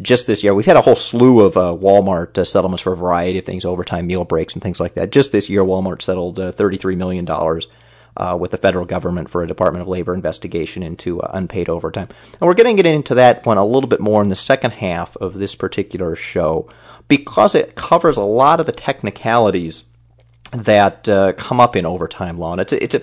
just 0.00 0.26
this 0.26 0.42
year. 0.42 0.54
We've 0.54 0.66
had 0.66 0.76
a 0.76 0.80
whole 0.80 0.96
slew 0.96 1.42
of 1.42 1.56
uh, 1.56 1.76
Walmart 1.78 2.36
uh, 2.36 2.44
settlements 2.44 2.82
for 2.82 2.94
a 2.94 2.96
variety 2.96 3.38
of 3.38 3.44
things, 3.44 3.64
overtime 3.64 4.08
meal 4.08 4.24
breaks 4.24 4.54
and 4.54 4.62
things 4.62 4.80
like 4.80 4.94
that. 4.94 5.12
Just 5.12 5.30
this 5.30 5.48
year, 5.48 5.62
Walmart 5.62 6.02
settled 6.02 6.40
uh, 6.40 6.50
$33 6.50 6.96
million 6.96 7.28
uh, 8.16 8.36
with 8.36 8.50
the 8.50 8.58
federal 8.58 8.84
government 8.84 9.30
for 9.30 9.44
a 9.44 9.46
Department 9.46 9.82
of 9.82 9.88
Labor 9.88 10.14
investigation 10.14 10.82
into 10.82 11.20
unpaid 11.20 11.68
overtime. 11.68 12.08
And 12.32 12.40
we're 12.40 12.54
going 12.54 12.76
to 12.76 12.82
get 12.82 12.92
into 12.92 13.14
that 13.14 13.46
one 13.46 13.56
a 13.56 13.64
little 13.64 13.88
bit 13.88 14.00
more 14.00 14.20
in 14.20 14.30
the 14.30 14.36
second 14.36 14.72
half 14.72 15.16
of 15.18 15.34
this 15.34 15.54
particular 15.54 16.16
show 16.16 16.68
because 17.06 17.54
it 17.54 17.76
covers 17.76 18.16
a 18.16 18.24
lot 18.24 18.58
of 18.58 18.66
the 18.66 18.72
technicalities 18.72 19.84
that 20.52 21.08
uh, 21.08 21.32
come 21.34 21.60
up 21.60 21.76
in 21.76 21.86
overtime 21.86 22.38
law. 22.38 22.52
And 22.52 22.60
it's 22.60 22.72
a, 22.72 22.82
it's 22.82 22.94
a 22.94 23.02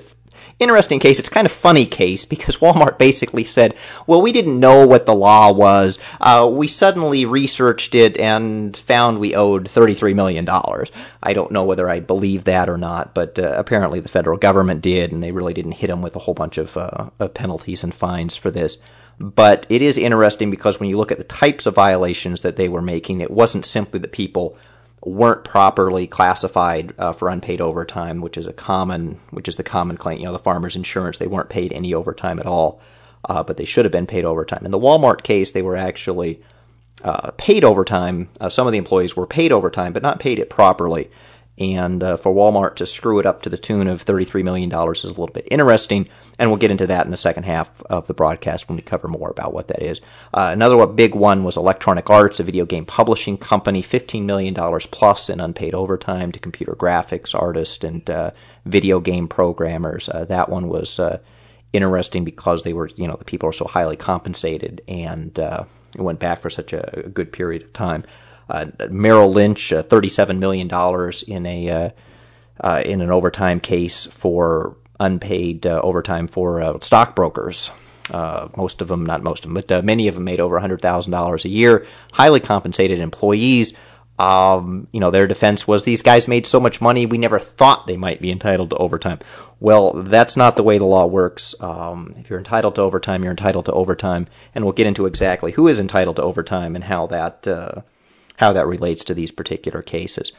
interesting 0.59 0.99
case. 0.99 1.19
It's 1.19 1.29
kind 1.29 1.45
of 1.45 1.51
funny 1.51 1.85
case 1.85 2.25
because 2.25 2.57
Walmart 2.61 2.97
basically 2.97 3.43
said, 3.43 3.75
"Well, 4.07 4.21
we 4.21 4.31
didn't 4.31 4.59
know 4.59 4.85
what 4.85 5.05
the 5.05 5.15
law 5.15 5.51
was. 5.51 5.99
Uh, 6.21 6.49
we 6.51 6.67
suddenly 6.67 7.25
researched 7.25 7.95
it 7.95 8.17
and 8.17 8.75
found 8.75 9.19
we 9.19 9.35
owed 9.35 9.67
thirty-three 9.67 10.13
million 10.13 10.45
dollars." 10.45 10.91
I 11.23 11.33
don't 11.33 11.51
know 11.51 11.63
whether 11.63 11.89
I 11.89 11.99
believe 11.99 12.43
that 12.45 12.69
or 12.69 12.77
not, 12.77 13.13
but 13.13 13.39
uh, 13.39 13.55
apparently 13.57 13.99
the 13.99 14.09
federal 14.09 14.37
government 14.37 14.81
did, 14.81 15.11
and 15.11 15.23
they 15.23 15.31
really 15.31 15.53
didn't 15.53 15.73
hit 15.73 15.87
them 15.87 16.01
with 16.01 16.15
a 16.15 16.19
whole 16.19 16.33
bunch 16.33 16.57
of, 16.57 16.77
uh, 16.77 17.09
of 17.19 17.33
penalties 17.33 17.83
and 17.83 17.93
fines 17.93 18.35
for 18.35 18.51
this. 18.51 18.77
But 19.19 19.65
it 19.67 19.81
is 19.81 19.97
interesting 19.97 20.49
because 20.49 20.79
when 20.79 20.87
you 20.87 20.97
look 20.97 21.11
at 21.11 21.17
the 21.17 21.25
types 21.25 21.65
of 21.65 21.75
violations 21.75 22.39
that 22.41 22.55
they 22.55 22.69
were 22.69 22.81
making, 22.81 23.19
it 23.19 23.31
wasn't 23.31 23.65
simply 23.65 23.99
that 23.99 24.13
people 24.13 24.57
weren't 25.03 25.43
properly 25.43 26.07
classified 26.07 26.93
uh, 26.97 27.13
for 27.13 27.29
unpaid 27.29 27.61
overtime, 27.61 28.21
which 28.21 28.37
is 28.37 28.47
a 28.47 28.53
common, 28.53 29.19
which 29.31 29.47
is 29.47 29.55
the 29.55 29.63
common 29.63 29.97
claim. 29.97 30.19
You 30.19 30.25
know, 30.25 30.33
the 30.33 30.39
farmers' 30.39 30.75
insurance 30.75 31.17
they 31.17 31.27
weren't 31.27 31.49
paid 31.49 31.71
any 31.71 31.93
overtime 31.93 32.39
at 32.39 32.45
all, 32.45 32.81
uh, 33.27 33.43
but 33.43 33.57
they 33.57 33.65
should 33.65 33.85
have 33.85 33.91
been 33.91 34.07
paid 34.07 34.25
overtime. 34.25 34.65
In 34.65 34.71
the 34.71 34.79
Walmart 34.79 35.23
case, 35.23 35.51
they 35.51 35.61
were 35.61 35.77
actually 35.77 36.41
uh, 37.03 37.31
paid 37.37 37.63
overtime. 37.63 38.29
Uh, 38.41 38.49
some 38.49 38.67
of 38.67 38.73
the 38.73 38.77
employees 38.77 39.15
were 39.15 39.27
paid 39.27 39.51
overtime, 39.51 39.93
but 39.93 40.03
not 40.03 40.19
paid 40.19 40.39
it 40.39 40.49
properly. 40.49 41.09
And 41.59 42.01
uh, 42.01 42.15
for 42.15 42.33
Walmart 42.33 42.75
to 42.75 42.85
screw 42.85 43.19
it 43.19 43.25
up 43.25 43.41
to 43.41 43.49
the 43.49 43.57
tune 43.57 43.87
of 43.87 44.05
$33 44.05 44.43
million 44.43 44.69
is 44.69 45.03
a 45.03 45.07
little 45.07 45.27
bit 45.27 45.47
interesting, 45.51 46.07
and 46.37 46.49
we'll 46.49 46.57
get 46.57 46.71
into 46.71 46.87
that 46.87 47.03
in 47.03 47.11
the 47.11 47.17
second 47.17 47.43
half 47.43 47.83
of 47.83 48.07
the 48.07 48.13
broadcast 48.13 48.69
when 48.69 48.77
we 48.77 48.81
cover 48.81 49.09
more 49.09 49.29
about 49.29 49.53
what 49.53 49.67
that 49.67 49.83
is. 49.83 49.99
Uh, 50.33 50.51
another 50.53 50.85
big 50.87 51.15
one 51.15 51.43
was 51.43 51.57
Electronic 51.57 52.09
Arts, 52.09 52.39
a 52.39 52.43
video 52.43 52.65
game 52.65 52.85
publishing 52.85 53.37
company, 53.37 53.83
$15 53.83 54.23
million 54.23 54.55
plus 54.91 55.29
in 55.29 55.41
unpaid 55.41 55.73
overtime 55.73 56.31
to 56.31 56.39
computer 56.39 56.75
graphics 56.75 57.35
artists 57.35 57.83
and 57.83 58.09
uh, 58.09 58.31
video 58.65 59.01
game 59.01 59.27
programmers. 59.27 60.07
Uh, 60.07 60.23
that 60.25 60.47
one 60.47 60.69
was 60.69 60.97
uh, 60.97 61.19
interesting 61.73 62.23
because 62.23 62.63
they 62.63 62.73
were, 62.73 62.89
you 62.95 63.07
know, 63.07 63.17
the 63.17 63.25
people 63.25 63.49
are 63.49 63.53
so 63.53 63.65
highly 63.65 63.97
compensated 63.97 64.81
and 64.87 65.37
uh, 65.37 65.65
it 65.93 66.01
went 66.01 66.19
back 66.19 66.39
for 66.39 66.49
such 66.49 66.71
a, 66.71 67.05
a 67.05 67.09
good 67.09 67.33
period 67.33 67.63
of 67.63 67.73
time 67.73 68.05
Merrill 68.89 69.31
Lynch, 69.31 69.71
uh, 69.71 69.81
thirty-seven 69.81 70.39
million 70.39 70.67
dollars 70.67 71.23
in 71.23 71.45
a 71.45 71.69
uh, 71.69 71.89
uh, 72.59 72.81
in 72.85 73.01
an 73.01 73.11
overtime 73.11 73.59
case 73.59 74.05
for 74.05 74.77
unpaid 74.99 75.65
uh, 75.65 75.79
overtime 75.83 76.27
for 76.27 76.77
stockbrokers. 76.81 77.71
most 78.57 78.81
of 78.81 78.87
them, 78.87 79.05
not 79.05 79.23
most 79.23 79.45
of 79.45 79.53
them, 79.53 79.63
but 79.65 79.85
many 79.85 80.07
of 80.07 80.15
them 80.15 80.23
made 80.23 80.39
over 80.39 80.59
hundred 80.59 80.81
thousand 80.81 81.11
dollars 81.11 81.45
a 81.45 81.49
year. 81.49 81.85
Highly 82.11 82.39
compensated 82.39 82.99
employees. 82.99 83.73
Um, 84.19 84.89
you 84.91 84.99
know, 84.99 85.11
their 85.11 85.27
defense 85.27 85.65
was 85.65 85.85
these 85.85 86.01
guys 86.01 86.27
made 86.27 86.45
so 86.45 86.59
much 86.59 86.81
money, 86.81 87.05
we 87.05 87.17
never 87.17 87.39
thought 87.39 87.87
they 87.87 87.95
might 87.95 88.21
be 88.21 88.31
entitled 88.31 88.69
to 88.71 88.75
overtime. 88.75 89.19
Well, 89.61 89.93
that's 89.93 90.35
not 90.35 90.57
the 90.57 90.63
way 90.63 90.77
the 90.77 90.83
law 90.85 91.05
works. 91.05 91.55
Um, 91.61 92.13
if 92.17 92.29
you're 92.29 92.39
entitled 92.39 92.75
to 92.75 92.81
overtime, 92.81 93.23
you're 93.23 93.31
entitled 93.31 93.65
to 93.67 93.71
overtime, 93.71 94.27
and 94.53 94.65
we'll 94.65 94.73
get 94.73 94.87
into 94.87 95.05
exactly 95.05 95.53
who 95.53 95.69
is 95.69 95.79
entitled 95.79 96.17
to 96.17 96.21
overtime 96.21 96.75
and 96.75 96.83
how 96.83 97.07
that 97.07 97.47
uh, 97.47 97.81
how 98.39 98.53
that 98.53 98.67
relates 98.67 99.03
to 99.03 99.13
these 99.13 99.31
particular 99.31 99.81
cases. 99.81 100.31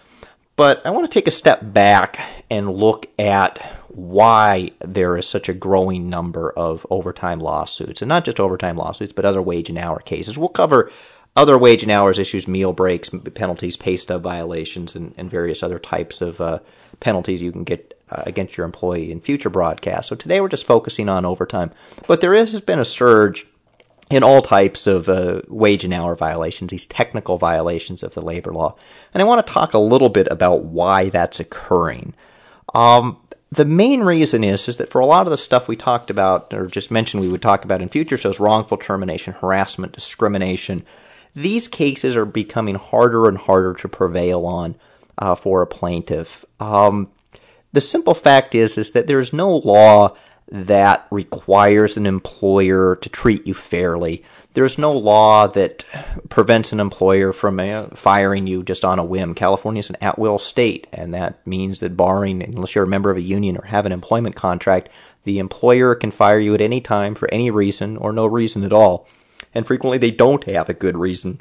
But 0.57 0.85
I 0.87 0.91
want 0.91 1.05
to 1.05 1.13
take 1.13 1.29
a 1.29 1.31
step 1.31 1.61
back 1.63 2.19
and 2.51 2.75
look 2.75 3.07
at 3.19 3.59
why 3.89 4.73
there 4.81 5.17
is 5.19 5.29
such 5.29 5.49
a 5.49 5.55
growing 5.55 6.09
number 6.09 6.51
of 6.51 6.87
overtime 6.91 7.41
lawsuits, 7.41 8.01
and 8.01 8.09
not 8.09 8.25
just 8.25 8.41
overtime 8.41 8.77
lawsuits, 8.77 9.13
but 9.13 9.25
other 9.25 9.43
wage 9.43 9.69
and 9.69 9.79
hour 9.79 10.01
cases. 10.01 10.39
We'll 10.39 10.49
cover 10.49 10.91
other 11.37 11.59
wage 11.59 11.83
and 11.83 11.93
hours 11.93 12.19
issues, 12.19 12.49
meal 12.49 12.73
breaks, 12.73 13.11
penalties, 13.35 13.77
pay 13.77 13.97
stub 13.97 14.23
violations, 14.23 14.97
and, 14.97 15.15
and 15.19 15.31
various 15.31 15.63
other 15.63 15.79
types 15.79 16.23
of 16.23 16.41
uh, 16.41 16.59
penalties 17.01 17.43
you 17.43 17.53
can 17.53 17.65
get 17.65 18.01
uh, 18.11 18.23
against 18.27 18.57
your 18.57 18.65
employee 18.65 19.13
in 19.13 19.21
future 19.21 19.51
broadcasts. 19.51 20.09
So 20.09 20.17
today 20.17 20.41
we're 20.41 20.49
just 20.49 20.67
focusing 20.67 21.09
on 21.09 21.27
overtime. 21.27 21.71
But 22.07 22.21
there 22.21 22.35
is, 22.35 22.53
has 22.53 22.61
been 22.63 22.81
a 22.81 22.85
surge 22.85 23.47
in 24.11 24.25
all 24.25 24.43
types 24.43 24.89
of 24.89 25.09
uh, 25.09 25.41
wage 25.49 25.85
and 25.85 25.95
hour 25.95 26.17
violations, 26.17 26.71
these 26.71 26.87
technical 26.87 27.39
violations 27.39 28.03
of 28.03 28.15
the 28.15 28.25
labor 28.25 28.53
law. 28.53 28.77
And 29.15 29.23
I 29.23 29.25
want 29.25 29.47
to 29.47 29.53
talk 29.53 29.73
a 29.73 29.79
little 29.79 30.09
bit 30.09 30.27
about 30.31 30.65
why 30.65 31.11
that's 31.11 31.39
occurring. 31.39 32.15
Um, 32.75 33.19
the 33.53 33.65
main 33.65 34.01
reason 34.01 34.45
is 34.45 34.69
is 34.69 34.77
that 34.77 34.89
for 34.89 35.01
a 35.01 35.07
lot 35.07 35.27
of 35.27 35.31
the 35.31 35.37
stuff 35.37 35.69
we 35.69 35.77
talked 35.77 36.11
about 36.11 36.53
or 36.55 36.67
just 36.67 36.91
mentioned 36.91 37.21
we 37.21 37.29
would 37.29 37.43
talk 37.43 37.65
about 37.65 37.83
in 37.83 37.89
future 37.89 38.17
shows 38.17 38.39
wrongful 38.39 38.77
termination 38.77 39.33
harassment 39.35 39.93
discrimination 39.93 40.85
these 41.35 41.67
cases 41.69 42.17
are 42.17 42.25
becoming 42.25 42.77
harder 42.77 43.29
and 43.29 43.39
harder 43.39 43.75
to 43.75 43.89
prevail 43.89 44.47
on 44.47 44.77
uh, 45.19 45.35
for 45.35 45.63
a 45.63 45.67
plaintiff 45.67 46.45
um, 46.61 47.11
the 47.73 47.81
simple 47.81 48.15
fact 48.15 48.55
is 48.55 48.79
is 48.79 48.93
that 48.93 49.09
there's 49.09 49.33
no 49.33 49.57
law 49.57 50.15
that 50.51 51.07
requires 51.11 51.97
an 51.97 52.07
employer 52.07 52.97
to 52.97 53.09
treat 53.09 53.47
you 53.47 53.55
fairly. 53.55 54.25
There's 54.53 54.79
no 54.79 54.93
law 54.93 55.47
that 55.47 55.85
prevents 56.29 56.73
an 56.73 56.81
employer 56.81 57.33
from 57.33 57.61
uh, 57.61 57.87
firing 57.95 58.49
you 58.49 58.65
just 58.65 58.85
on 58.85 58.99
a 58.99 59.05
whim. 59.05 59.35
California 59.35 59.79
is 59.79 59.91
an 59.91 59.97
at 60.01 60.19
will 60.19 60.39
state, 60.39 60.89
and 60.93 61.15
that 61.15 61.47
means 61.47 61.81
that, 61.81 61.97
barring, 61.97 62.43
unless 62.43 62.75
you're 62.75 62.85
a 62.85 62.89
member 62.89 63.11
of 63.11 63.17
a 63.17 63.23
union 63.23 63.57
or 63.57 63.67
have 63.67 63.87
an 63.87 63.93
employment 63.93 64.35
contract, 64.35 64.89
the 65.23 65.39
employer 65.39 65.95
can 65.95 66.11
fire 66.11 66.41
you 66.41 66.53
at 66.55 66.61
any 66.61 66.81
time 66.81 67.15
for 67.15 67.33
any 67.33 67.51
reason 67.51 67.97
or 67.97 68.13
no 68.13 68.27
reason 68.27 68.65
at 68.65 68.73
all. 68.73 69.07
And 69.55 69.67
frequently 69.67 69.99
they 69.99 70.11
don't 70.11 70.45
have 70.45 70.69
a 70.69 70.75
good 70.75 70.97
reason. 70.97 71.41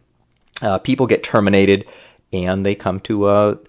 Uh, 0.61 0.77
people 0.77 1.07
get 1.07 1.23
terminated 1.23 1.85
and 2.31 2.65
they 2.65 2.75
come 2.75 2.99
to 3.01 3.59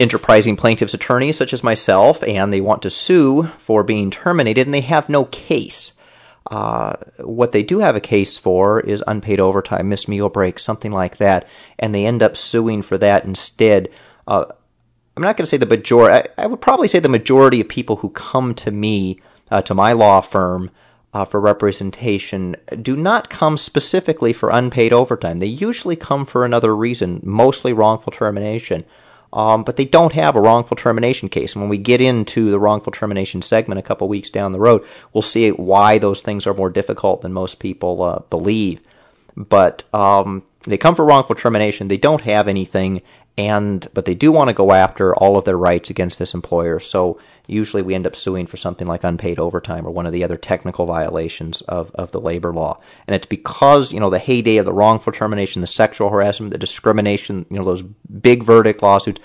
enterprising 0.00 0.56
plaintiff's 0.56 0.94
attorneys 0.94 1.36
such 1.36 1.52
as 1.52 1.62
myself, 1.62 2.22
and 2.24 2.52
they 2.52 2.60
want 2.60 2.82
to 2.82 2.90
sue 2.90 3.44
for 3.58 3.84
being 3.84 4.10
terminated, 4.10 4.66
and 4.66 4.74
they 4.74 4.80
have 4.80 5.08
no 5.08 5.26
case. 5.26 5.92
Uh, 6.50 6.96
what 7.18 7.52
they 7.52 7.62
do 7.62 7.78
have 7.78 7.94
a 7.94 8.00
case 8.00 8.38
for 8.38 8.80
is 8.80 9.04
unpaid 9.06 9.38
overtime, 9.38 9.88
missed 9.88 10.08
meal 10.08 10.28
breaks, 10.28 10.62
something 10.62 10.90
like 10.90 11.18
that, 11.18 11.46
and 11.78 11.94
they 11.94 12.06
end 12.06 12.22
up 12.22 12.36
suing 12.36 12.82
for 12.82 12.98
that 12.98 13.24
instead. 13.24 13.88
Uh, 14.26 14.46
I'm 15.16 15.22
not 15.22 15.36
going 15.36 15.44
to 15.44 15.50
say 15.50 15.58
the 15.58 15.66
majority. 15.66 16.28
I, 16.38 16.44
I, 16.44 16.46
would 16.46 16.62
probably 16.62 16.88
say 16.88 16.98
the 16.98 17.08
majority 17.08 17.60
of 17.60 17.68
people 17.68 17.96
who 17.96 18.08
come 18.10 18.54
to 18.54 18.70
me, 18.70 19.20
uh, 19.50 19.60
to 19.62 19.74
my 19.74 19.92
law 19.92 20.22
firm, 20.22 20.70
uh, 21.12 21.24
for 21.24 21.40
representation 21.40 22.56
do 22.80 22.96
not 22.96 23.30
come 23.30 23.58
specifically 23.58 24.32
for 24.32 24.50
unpaid 24.50 24.92
overtime. 24.92 25.38
They 25.38 25.46
usually 25.46 25.96
come 25.96 26.24
for 26.24 26.44
another 26.44 26.74
reason, 26.74 27.20
mostly 27.22 27.72
wrongful 27.72 28.12
termination. 28.12 28.84
Um, 29.32 29.62
but 29.62 29.76
they 29.76 29.84
don't 29.84 30.12
have 30.12 30.34
a 30.34 30.40
wrongful 30.40 30.76
termination 30.76 31.28
case. 31.28 31.54
And 31.54 31.62
when 31.62 31.68
we 31.68 31.78
get 31.78 32.00
into 32.00 32.50
the 32.50 32.58
wrongful 32.58 32.92
termination 32.92 33.42
segment 33.42 33.78
a 33.78 33.82
couple 33.82 34.08
weeks 34.08 34.28
down 34.28 34.50
the 34.50 34.58
road, 34.58 34.84
we'll 35.12 35.22
see 35.22 35.50
why 35.50 35.98
those 35.98 36.20
things 36.20 36.46
are 36.46 36.54
more 36.54 36.70
difficult 36.70 37.22
than 37.22 37.32
most 37.32 37.60
people 37.60 38.02
uh, 38.02 38.18
believe. 38.28 38.80
But 39.36 39.84
um, 39.94 40.42
they 40.62 40.76
come 40.76 40.96
for 40.96 41.04
wrongful 41.04 41.36
termination. 41.36 41.86
They 41.86 41.96
don't 41.96 42.22
have 42.22 42.48
anything, 42.48 43.02
and 43.40 43.88
but 43.94 44.04
they 44.04 44.14
do 44.14 44.30
want 44.30 44.48
to 44.48 44.54
go 44.54 44.72
after 44.72 45.14
all 45.14 45.38
of 45.38 45.46
their 45.46 45.56
rights 45.56 45.88
against 45.88 46.18
this 46.18 46.34
employer. 46.34 46.78
So 46.78 47.18
usually 47.46 47.82
we 47.82 47.94
end 47.94 48.06
up 48.06 48.14
suing 48.14 48.46
for 48.46 48.58
something 48.58 48.86
like 48.86 49.02
unpaid 49.02 49.38
overtime 49.38 49.86
or 49.86 49.90
one 49.90 50.04
of 50.04 50.12
the 50.12 50.22
other 50.24 50.36
technical 50.36 50.84
violations 50.84 51.62
of, 51.62 51.90
of 51.94 52.12
the 52.12 52.20
labor 52.20 52.52
law. 52.52 52.78
And 53.06 53.14
it's 53.14 53.26
because, 53.26 53.94
you 53.94 54.00
know, 54.00 54.10
the 54.10 54.18
heyday 54.18 54.58
of 54.58 54.66
the 54.66 54.74
wrongful 54.74 55.12
termination, 55.12 55.62
the 55.62 55.66
sexual 55.66 56.10
harassment, 56.10 56.52
the 56.52 56.58
discrimination, 56.58 57.46
you 57.50 57.58
know, 57.58 57.64
those 57.64 57.82
big 57.82 58.44
verdict 58.44 58.82
lawsuits, 58.82 59.22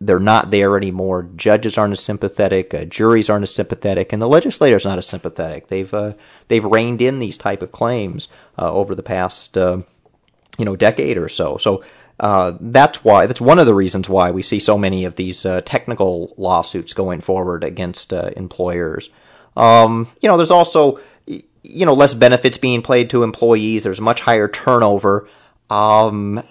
they're 0.00 0.18
not 0.18 0.50
there 0.50 0.76
anymore. 0.76 1.28
Judges 1.36 1.78
aren't 1.78 1.92
as 1.92 2.00
sympathetic, 2.00 2.74
uh, 2.74 2.84
juries 2.86 3.30
aren't 3.30 3.44
as 3.44 3.54
sympathetic, 3.54 4.12
and 4.12 4.20
the 4.20 4.28
legislators 4.28 4.84
not 4.84 4.98
as 4.98 5.06
sympathetic. 5.06 5.68
They've 5.68 5.94
uh, 5.94 6.14
they've 6.48 6.64
reined 6.64 7.00
in 7.00 7.20
these 7.20 7.38
type 7.38 7.62
of 7.62 7.72
claims 7.72 8.26
uh, 8.58 8.70
over 8.70 8.94
the 8.96 9.04
past 9.04 9.56
uh, 9.56 9.78
you 10.58 10.64
know 10.64 10.76
decade 10.76 11.16
or 11.16 11.28
so. 11.28 11.56
So 11.56 11.84
uh, 12.20 12.52
that's 12.60 13.04
why 13.04 13.26
that's 13.26 13.40
one 13.40 13.58
of 13.58 13.66
the 13.66 13.74
reasons 13.74 14.08
why 14.08 14.30
we 14.30 14.42
see 14.42 14.60
so 14.60 14.78
many 14.78 15.04
of 15.04 15.16
these 15.16 15.44
uh, 15.44 15.60
technical 15.64 16.34
lawsuits 16.36 16.94
going 16.94 17.20
forward 17.20 17.64
against 17.64 18.12
uh, 18.12 18.30
employers. 18.36 19.10
Um, 19.56 20.08
you 20.20 20.28
know, 20.28 20.36
there's 20.36 20.50
also 20.50 21.00
you 21.26 21.86
know 21.86 21.94
less 21.94 22.14
benefits 22.14 22.58
being 22.58 22.82
paid 22.82 23.10
to 23.10 23.22
employees. 23.22 23.82
There's 23.82 24.00
much 24.00 24.20
higher 24.20 24.48
turnover. 24.48 25.28
Um, 25.70 26.42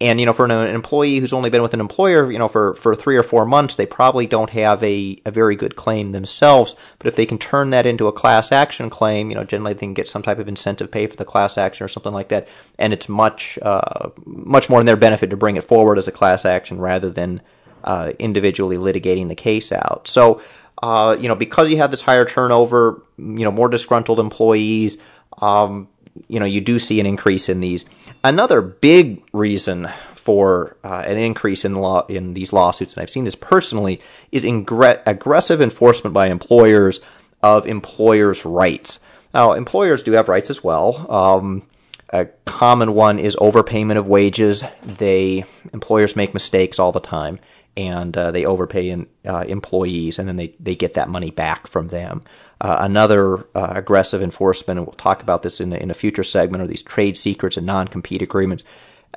and 0.00 0.18
you 0.18 0.26
know, 0.26 0.32
for 0.32 0.44
an, 0.44 0.50
employee 0.50 1.18
who's 1.18 1.32
only 1.32 1.50
been 1.50 1.62
with 1.62 1.72
an 1.72 1.80
employer, 1.80 2.30
you 2.30 2.38
know, 2.38 2.48
for, 2.48 2.74
for 2.74 2.94
three 2.94 3.16
or 3.16 3.22
four 3.22 3.46
months, 3.46 3.76
they 3.76 3.86
probably 3.86 4.26
don't 4.26 4.50
have 4.50 4.82
a, 4.82 5.16
a 5.24 5.30
very 5.30 5.54
good 5.54 5.76
claim 5.76 6.12
themselves. 6.12 6.74
But 6.98 7.06
if 7.06 7.16
they 7.16 7.26
can 7.26 7.38
turn 7.38 7.70
that 7.70 7.86
into 7.86 8.08
a 8.08 8.12
class 8.12 8.50
action 8.50 8.90
claim, 8.90 9.30
you 9.30 9.36
know, 9.36 9.44
generally 9.44 9.72
they 9.72 9.80
can 9.80 9.94
get 9.94 10.08
some 10.08 10.22
type 10.22 10.40
of 10.40 10.48
incentive 10.48 10.90
pay 10.90 11.06
for 11.06 11.16
the 11.16 11.24
class 11.24 11.56
action 11.56 11.84
or 11.84 11.88
something 11.88 12.12
like 12.12 12.28
that. 12.28 12.48
And 12.78 12.92
it's 12.92 13.08
much 13.08 13.58
uh, 13.62 14.10
much 14.26 14.68
more 14.68 14.80
in 14.80 14.86
their 14.86 14.96
benefit 14.96 15.30
to 15.30 15.36
bring 15.36 15.56
it 15.56 15.64
forward 15.64 15.96
as 15.96 16.08
a 16.08 16.12
class 16.12 16.44
action 16.44 16.78
rather 16.78 17.08
than 17.08 17.40
uh, 17.84 18.12
individually 18.18 18.76
litigating 18.76 19.28
the 19.28 19.34
case 19.36 19.70
out. 19.70 20.08
So, 20.08 20.42
uh, 20.82 21.16
you 21.20 21.28
know, 21.28 21.36
because 21.36 21.70
you 21.70 21.76
have 21.76 21.92
this 21.92 22.02
higher 22.02 22.24
turnover, 22.24 23.02
you 23.16 23.44
know, 23.44 23.52
more 23.52 23.68
disgruntled 23.68 24.18
employees. 24.18 24.96
Um, 25.40 25.88
you 26.28 26.38
know, 26.38 26.46
you 26.46 26.60
do 26.60 26.78
see 26.78 27.00
an 27.00 27.06
increase 27.06 27.48
in 27.48 27.60
these. 27.60 27.84
Another 28.22 28.60
big 28.60 29.22
reason 29.32 29.88
for 30.14 30.76
uh, 30.82 31.02
an 31.06 31.18
increase 31.18 31.64
in 31.64 31.74
law 31.74 32.06
in 32.06 32.34
these 32.34 32.52
lawsuits, 32.52 32.94
and 32.94 33.02
I've 33.02 33.10
seen 33.10 33.24
this 33.24 33.34
personally, 33.34 34.00
is 34.32 34.44
ingre- 34.44 35.02
aggressive 35.06 35.60
enforcement 35.60 36.14
by 36.14 36.28
employers 36.28 37.00
of 37.42 37.66
employers' 37.66 38.44
rights. 38.44 39.00
Now, 39.34 39.52
employers 39.52 40.02
do 40.02 40.12
have 40.12 40.28
rights 40.28 40.48
as 40.48 40.64
well. 40.64 41.10
Um, 41.10 41.62
a 42.10 42.26
common 42.44 42.94
one 42.94 43.18
is 43.18 43.36
overpayment 43.36 43.98
of 43.98 44.06
wages. 44.06 44.62
They 44.82 45.44
employers 45.72 46.16
make 46.16 46.32
mistakes 46.32 46.78
all 46.78 46.92
the 46.92 47.00
time, 47.00 47.40
and 47.76 48.16
uh, 48.16 48.30
they 48.30 48.46
overpay 48.46 48.90
in, 48.90 49.08
uh, 49.26 49.44
employees, 49.46 50.18
and 50.18 50.28
then 50.28 50.36
they, 50.36 50.54
they 50.60 50.76
get 50.76 50.94
that 50.94 51.08
money 51.08 51.30
back 51.30 51.66
from 51.66 51.88
them. 51.88 52.22
Uh, 52.64 52.78
another 52.80 53.40
uh, 53.54 53.74
aggressive 53.74 54.22
enforcement, 54.22 54.78
and 54.78 54.86
we'll 54.86 54.94
talk 54.94 55.22
about 55.22 55.42
this 55.42 55.60
in, 55.60 55.74
in 55.74 55.90
a 55.90 55.94
future 55.94 56.24
segment, 56.24 56.64
are 56.64 56.66
these 56.66 56.80
trade 56.80 57.14
secrets 57.14 57.58
and 57.58 57.66
non 57.66 57.86
compete 57.86 58.22
agreements. 58.22 58.64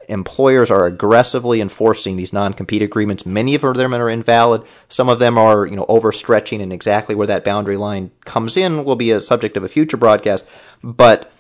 Employers 0.10 0.70
are 0.70 0.86
aggressively 0.86 1.62
enforcing 1.62 2.18
these 2.18 2.34
non 2.34 2.52
compete 2.52 2.82
agreements. 2.82 3.26
Many 3.26 3.56
of 3.56 3.62
them 3.62 3.96
are 3.96 4.10
invalid. 4.10 4.64
Some 4.90 5.08
of 5.08 5.20
them 5.20 5.38
are, 5.38 5.66
you 5.66 5.78
know, 5.78 5.86
overstretching, 5.86 6.62
and 6.62 6.74
exactly 6.74 7.16
where 7.16 7.28
that 7.28 7.46
boundary 7.46 7.78
line 7.78 8.12
comes 8.26 8.58
in 8.58 8.84
will 8.84 8.98
be 8.98 9.12
a 9.12 9.22
subject 9.22 9.56
of 9.56 9.64
a 9.64 9.70
future 9.70 9.96
broadcast. 9.96 10.46
But 10.84 11.32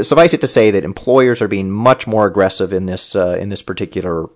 suffice 0.00 0.32
it 0.32 0.40
to 0.40 0.48
say 0.48 0.70
that 0.70 0.84
employers 0.84 1.42
are 1.42 1.48
being 1.48 1.70
much 1.70 2.06
more 2.06 2.26
aggressive 2.26 2.72
in 2.72 2.86
this 2.86 3.14
uh, 3.14 3.36
in 3.38 3.50
this 3.50 3.60
particular 3.60 4.30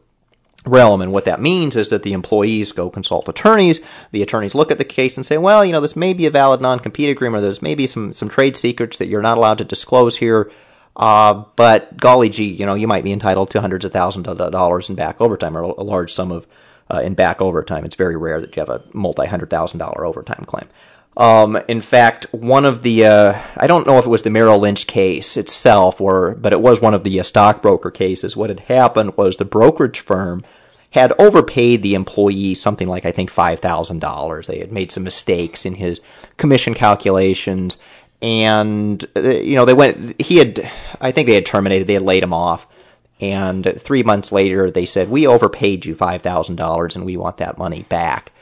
realm. 0.67 1.03
And 1.03 1.13
what 1.13 1.25
that 1.27 1.41
means 1.41 1.77
is 1.77 1.91
that 1.91 2.03
the 2.03 2.13
employees 2.13 2.73
go 2.73 2.91
consult 2.91 3.29
attorneys. 3.29 3.81
The 4.13 4.23
attorneys 4.23 4.55
look 4.55 4.71
at 4.71 4.79
the 4.79 4.85
case 4.85 5.17
and 5.17 5.27
say, 5.27 5.39
well, 5.39 5.65
you 5.65 5.73
know, 5.73 5.81
this 5.81 5.97
may 5.97 6.13
be 6.13 6.27
a 6.27 6.31
valid 6.31 6.61
non 6.61 6.81
compete 6.81 7.11
agreement, 7.11 7.43
there's 7.43 7.63
maybe 7.63 7.87
some, 7.87 8.13
some 8.13 8.29
trade 8.29 8.57
secrets 8.57 8.99
that 8.99 9.09
you're 9.09 9.23
not 9.23 9.39
allowed 9.39 9.59
to 9.59 9.65
disclose 9.65 10.17
here. 10.17 10.51
Uh, 10.97 11.45
but 11.57 11.97
golly 11.97 12.29
gee, 12.29 12.53
you 12.53 12.65
know, 12.65 12.75
you 12.75 12.87
might 12.87 13.03
be 13.03 13.13
entitled 13.13 13.51
to 13.51 13.61
hundreds 13.61 13.85
of 13.85 13.93
thousands 13.93 14.29
of 14.29 14.39
dollars 14.53 14.89
in 14.89 14.95
back 14.95 15.21
overtime 15.21 15.57
or 15.57 15.63
a 15.63 15.83
large 15.83 16.13
sum 16.13 16.31
of 16.31 16.47
uh, 16.89 17.01
in 17.01 17.15
back 17.15 17.41
overtime. 17.41 17.85
It's 17.85 17.97
very 17.97 18.17
rare 18.17 18.41
that 18.41 18.55
you 18.55 18.61
have 18.61 18.69
a 18.69 18.83
multi 18.93 19.27
hundred 19.27 19.51
thousand 19.51 19.79
dollar 19.79 20.07
overtime 20.07 20.45
claim. 20.47 20.69
Um, 21.17 21.57
in 21.69 21.81
fact, 21.81 22.27
one 22.33 22.65
of 22.65 22.83
the 22.83 23.05
uh, 23.05 23.39
I 23.57 23.67
don't 23.67 23.87
know 23.87 23.99
if 23.99 24.07
it 24.07 24.11
was 24.11 24.23
the 24.23 24.31
Merrill 24.31 24.59
Lynch 24.59 24.87
case 24.87 25.37
itself, 25.37 26.01
or 26.01 26.35
but 26.35 26.53
it 26.53 26.61
was 26.61 26.81
one 26.81 26.95
of 26.95 27.05
the 27.05 27.21
uh, 27.21 27.23
stockbroker 27.23 27.91
cases. 27.91 28.37
What 28.37 28.51
had 28.51 28.61
happened 28.61 29.17
was 29.17 29.37
the 29.37 29.45
brokerage 29.45 30.01
firm 30.01 30.43
had 30.91 31.13
overpaid 31.19 31.83
the 31.83 31.95
employee 31.95 32.55
something 32.55 32.89
like 32.89 33.05
I 33.05 33.13
think 33.13 33.31
five 33.31 33.61
thousand 33.61 34.01
dollars. 34.01 34.49
They 34.49 34.59
had 34.59 34.73
made 34.73 34.91
some 34.91 35.05
mistakes 35.05 35.65
in 35.65 35.75
his 35.75 36.01
commission 36.37 36.75
calculations, 36.75 37.79
and 38.21 39.05
uh, 39.15 39.21
you 39.21 39.55
know 39.55 39.65
they 39.65 39.75
went. 39.75 40.21
He 40.21 40.39
had 40.39 40.69
I 41.01 41.13
think 41.13 41.29
they 41.29 41.35
had 41.37 41.47
terminated. 41.47 41.87
They 41.87 41.95
had 41.95 42.03
laid 42.03 42.23
him 42.23 42.33
off. 42.33 42.67
And 43.21 43.75
three 43.79 44.03
months 44.03 44.33
later, 44.33 44.73
they 44.73 44.85
said, 44.87 45.09
"We 45.09 45.29
overpaid 45.29 45.87
you 45.87 45.95
five 45.95 46.23
thousand 46.23 46.57
dollars, 46.57 46.97
and 46.97 47.05
we 47.05 47.17
want 47.17 47.37
that 47.37 47.57
money 47.57 47.85
back." 47.85 48.33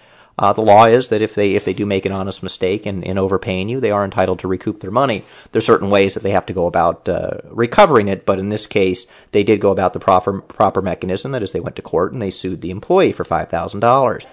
Uh, 0.42 0.52
the 0.52 0.60
law 0.60 0.86
is 0.86 1.08
that 1.10 1.22
if 1.22 1.36
they 1.36 1.54
if 1.54 1.64
they 1.64 1.72
do 1.72 1.86
make 1.86 2.04
an 2.04 2.10
honest 2.10 2.42
mistake 2.42 2.84
in, 2.84 3.04
in 3.04 3.16
overpaying 3.16 3.68
you, 3.68 3.78
they 3.78 3.92
are 3.92 4.04
entitled 4.04 4.40
to 4.40 4.48
recoup 4.48 4.80
their 4.80 4.90
money. 4.90 5.24
There's 5.52 5.64
certain 5.64 5.88
ways 5.88 6.14
that 6.14 6.24
they 6.24 6.32
have 6.32 6.46
to 6.46 6.52
go 6.52 6.66
about 6.66 7.08
uh, 7.08 7.38
recovering 7.44 8.08
it, 8.08 8.26
but 8.26 8.40
in 8.40 8.48
this 8.48 8.66
case, 8.66 9.06
they 9.30 9.44
did 9.44 9.60
go 9.60 9.70
about 9.70 9.92
the 9.92 10.00
proper 10.00 10.40
proper 10.40 10.82
mechanism. 10.82 11.30
That 11.30 11.44
is, 11.44 11.52
they 11.52 11.60
went 11.60 11.76
to 11.76 11.82
court 11.82 12.12
and 12.12 12.20
they 12.20 12.30
sued 12.30 12.60
the 12.60 12.72
employee 12.72 13.12
for 13.12 13.24
five 13.24 13.50
thousand 13.50 13.80
dollars. 13.80 14.26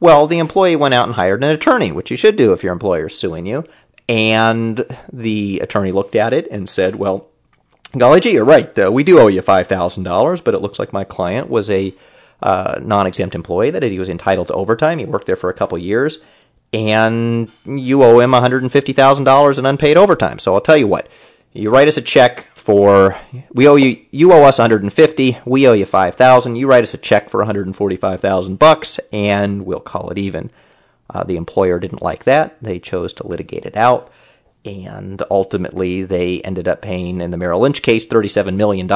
Well, 0.00 0.26
the 0.26 0.38
employee 0.38 0.76
went 0.76 0.94
out 0.94 1.06
and 1.06 1.14
hired 1.14 1.44
an 1.44 1.50
attorney, 1.50 1.92
which 1.92 2.10
you 2.10 2.16
should 2.16 2.36
do 2.36 2.54
if 2.54 2.64
your 2.64 2.72
employer 2.72 3.06
is 3.06 3.18
suing 3.18 3.44
you. 3.44 3.64
And 4.08 4.82
the 5.12 5.60
attorney 5.60 5.92
looked 5.92 6.16
at 6.16 6.32
it 6.32 6.48
and 6.50 6.70
said, 6.70 6.96
"Well, 6.96 7.28
golly 7.98 8.20
gee, 8.20 8.32
you're 8.32 8.46
right. 8.46 8.78
Uh, 8.78 8.90
we 8.90 9.04
do 9.04 9.18
owe 9.20 9.26
you 9.26 9.42
five 9.42 9.66
thousand 9.66 10.04
dollars, 10.04 10.40
but 10.40 10.54
it 10.54 10.62
looks 10.62 10.78
like 10.78 10.94
my 10.94 11.04
client 11.04 11.50
was 11.50 11.68
a 11.70 11.94
uh, 12.42 12.78
non-exempt 12.82 13.34
employee. 13.34 13.70
That 13.70 13.84
is, 13.84 13.90
he 13.90 13.98
was 13.98 14.08
entitled 14.08 14.48
to 14.48 14.54
overtime. 14.54 14.98
He 14.98 15.04
worked 15.04 15.26
there 15.26 15.36
for 15.36 15.50
a 15.50 15.54
couple 15.54 15.78
years, 15.78 16.18
and 16.72 17.50
you 17.64 18.02
owe 18.02 18.20
him 18.20 18.32
one 18.32 18.42
hundred 18.42 18.62
and 18.62 18.72
fifty 18.72 18.92
thousand 18.92 19.24
dollars 19.24 19.58
in 19.58 19.66
unpaid 19.66 19.96
overtime. 19.96 20.38
So 20.38 20.54
I'll 20.54 20.60
tell 20.60 20.76
you 20.76 20.86
what: 20.86 21.08
you 21.52 21.70
write 21.70 21.88
us 21.88 21.96
a 21.96 22.02
check 22.02 22.42
for 22.42 23.18
we 23.52 23.66
owe 23.66 23.76
you 23.76 24.04
you 24.10 24.32
owe 24.32 24.44
us 24.44 24.58
one 24.58 24.64
hundred 24.64 24.82
and 24.82 24.92
fifty. 24.92 25.38
We 25.44 25.66
owe 25.66 25.72
you 25.72 25.86
five 25.86 26.14
thousand. 26.14 26.56
You 26.56 26.66
write 26.66 26.84
us 26.84 26.94
a 26.94 26.98
check 26.98 27.30
for 27.30 27.38
one 27.38 27.46
hundred 27.46 27.66
and 27.66 27.76
forty-five 27.76 28.20
thousand 28.20 28.58
bucks, 28.58 28.98
and 29.12 29.64
we'll 29.64 29.80
call 29.80 30.10
it 30.10 30.18
even. 30.18 30.50
Uh, 31.12 31.24
the 31.24 31.36
employer 31.36 31.80
didn't 31.80 32.02
like 32.02 32.22
that. 32.22 32.56
They 32.62 32.78
chose 32.78 33.12
to 33.14 33.26
litigate 33.26 33.66
it 33.66 33.76
out. 33.76 34.12
And 34.64 35.22
ultimately, 35.30 36.04
they 36.04 36.40
ended 36.42 36.68
up 36.68 36.82
paying, 36.82 37.20
in 37.20 37.30
the 37.30 37.36
Merrill 37.36 37.60
Lynch 37.60 37.80
case, 37.80 38.06
$37 38.06 38.56
million 38.56 38.86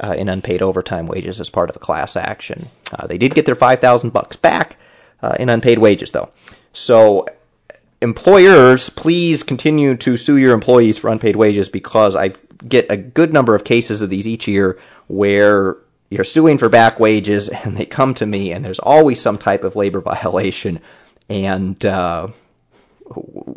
uh, 0.00 0.14
in 0.16 0.28
unpaid 0.28 0.62
overtime 0.62 1.06
wages 1.06 1.40
as 1.40 1.50
part 1.50 1.70
of 1.70 1.76
a 1.76 1.80
class 1.80 2.16
action. 2.16 2.68
Uh, 2.92 3.06
they 3.06 3.18
did 3.18 3.34
get 3.34 3.46
their 3.46 3.54
five 3.54 3.80
thousand 3.80 4.10
bucks 4.10 4.36
back 4.36 4.76
uh, 5.22 5.36
in 5.38 5.48
unpaid 5.48 5.78
wages, 5.78 6.10
though. 6.10 6.30
So, 6.72 7.26
employers, 8.02 8.90
please 8.90 9.42
continue 9.42 9.96
to 9.96 10.16
sue 10.16 10.36
your 10.36 10.52
employees 10.52 10.98
for 10.98 11.08
unpaid 11.08 11.36
wages 11.36 11.68
because 11.68 12.14
I 12.14 12.32
get 12.68 12.90
a 12.90 12.96
good 12.96 13.32
number 13.32 13.54
of 13.54 13.64
cases 13.64 14.02
of 14.02 14.10
these 14.10 14.26
each 14.26 14.46
year 14.46 14.78
where 15.08 15.76
you're 16.10 16.24
suing 16.24 16.58
for 16.58 16.68
back 16.68 17.00
wages 17.00 17.48
and 17.64 17.76
they 17.76 17.86
come 17.86 18.14
to 18.14 18.26
me 18.26 18.52
and 18.52 18.64
there's 18.64 18.78
always 18.78 19.20
some 19.20 19.38
type 19.38 19.64
of 19.64 19.76
labor 19.76 20.00
violation 20.12 20.80
and 21.28 21.84
uh, 21.84 22.28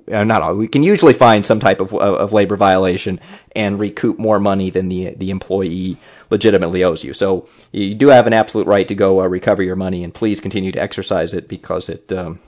not 0.07 0.41
all. 0.41 0.55
We 0.55 0.67
can 0.67 0.83
usually 0.83 1.13
find 1.13 1.45
some 1.45 1.59
type 1.59 1.79
of, 1.81 1.93
of 1.93 2.33
labor 2.33 2.55
violation 2.55 3.19
and 3.55 3.79
recoup 3.79 4.19
more 4.19 4.39
money 4.39 4.69
than 4.69 4.89
the 4.89 5.15
the 5.15 5.29
employee 5.29 5.97
legitimately 6.29 6.83
owes 6.83 7.03
you. 7.03 7.13
So 7.13 7.47
you 7.71 7.95
do 7.95 8.07
have 8.07 8.27
an 8.27 8.33
absolute 8.33 8.67
right 8.67 8.87
to 8.87 8.95
go 8.95 9.21
uh, 9.21 9.27
recover 9.27 9.63
your 9.63 9.75
money, 9.75 10.03
and 10.03 10.13
please 10.13 10.39
continue 10.39 10.71
to 10.71 10.81
exercise 10.81 11.33
it 11.33 11.47
because 11.47 11.89
it 11.89 12.11
um, 12.11 12.39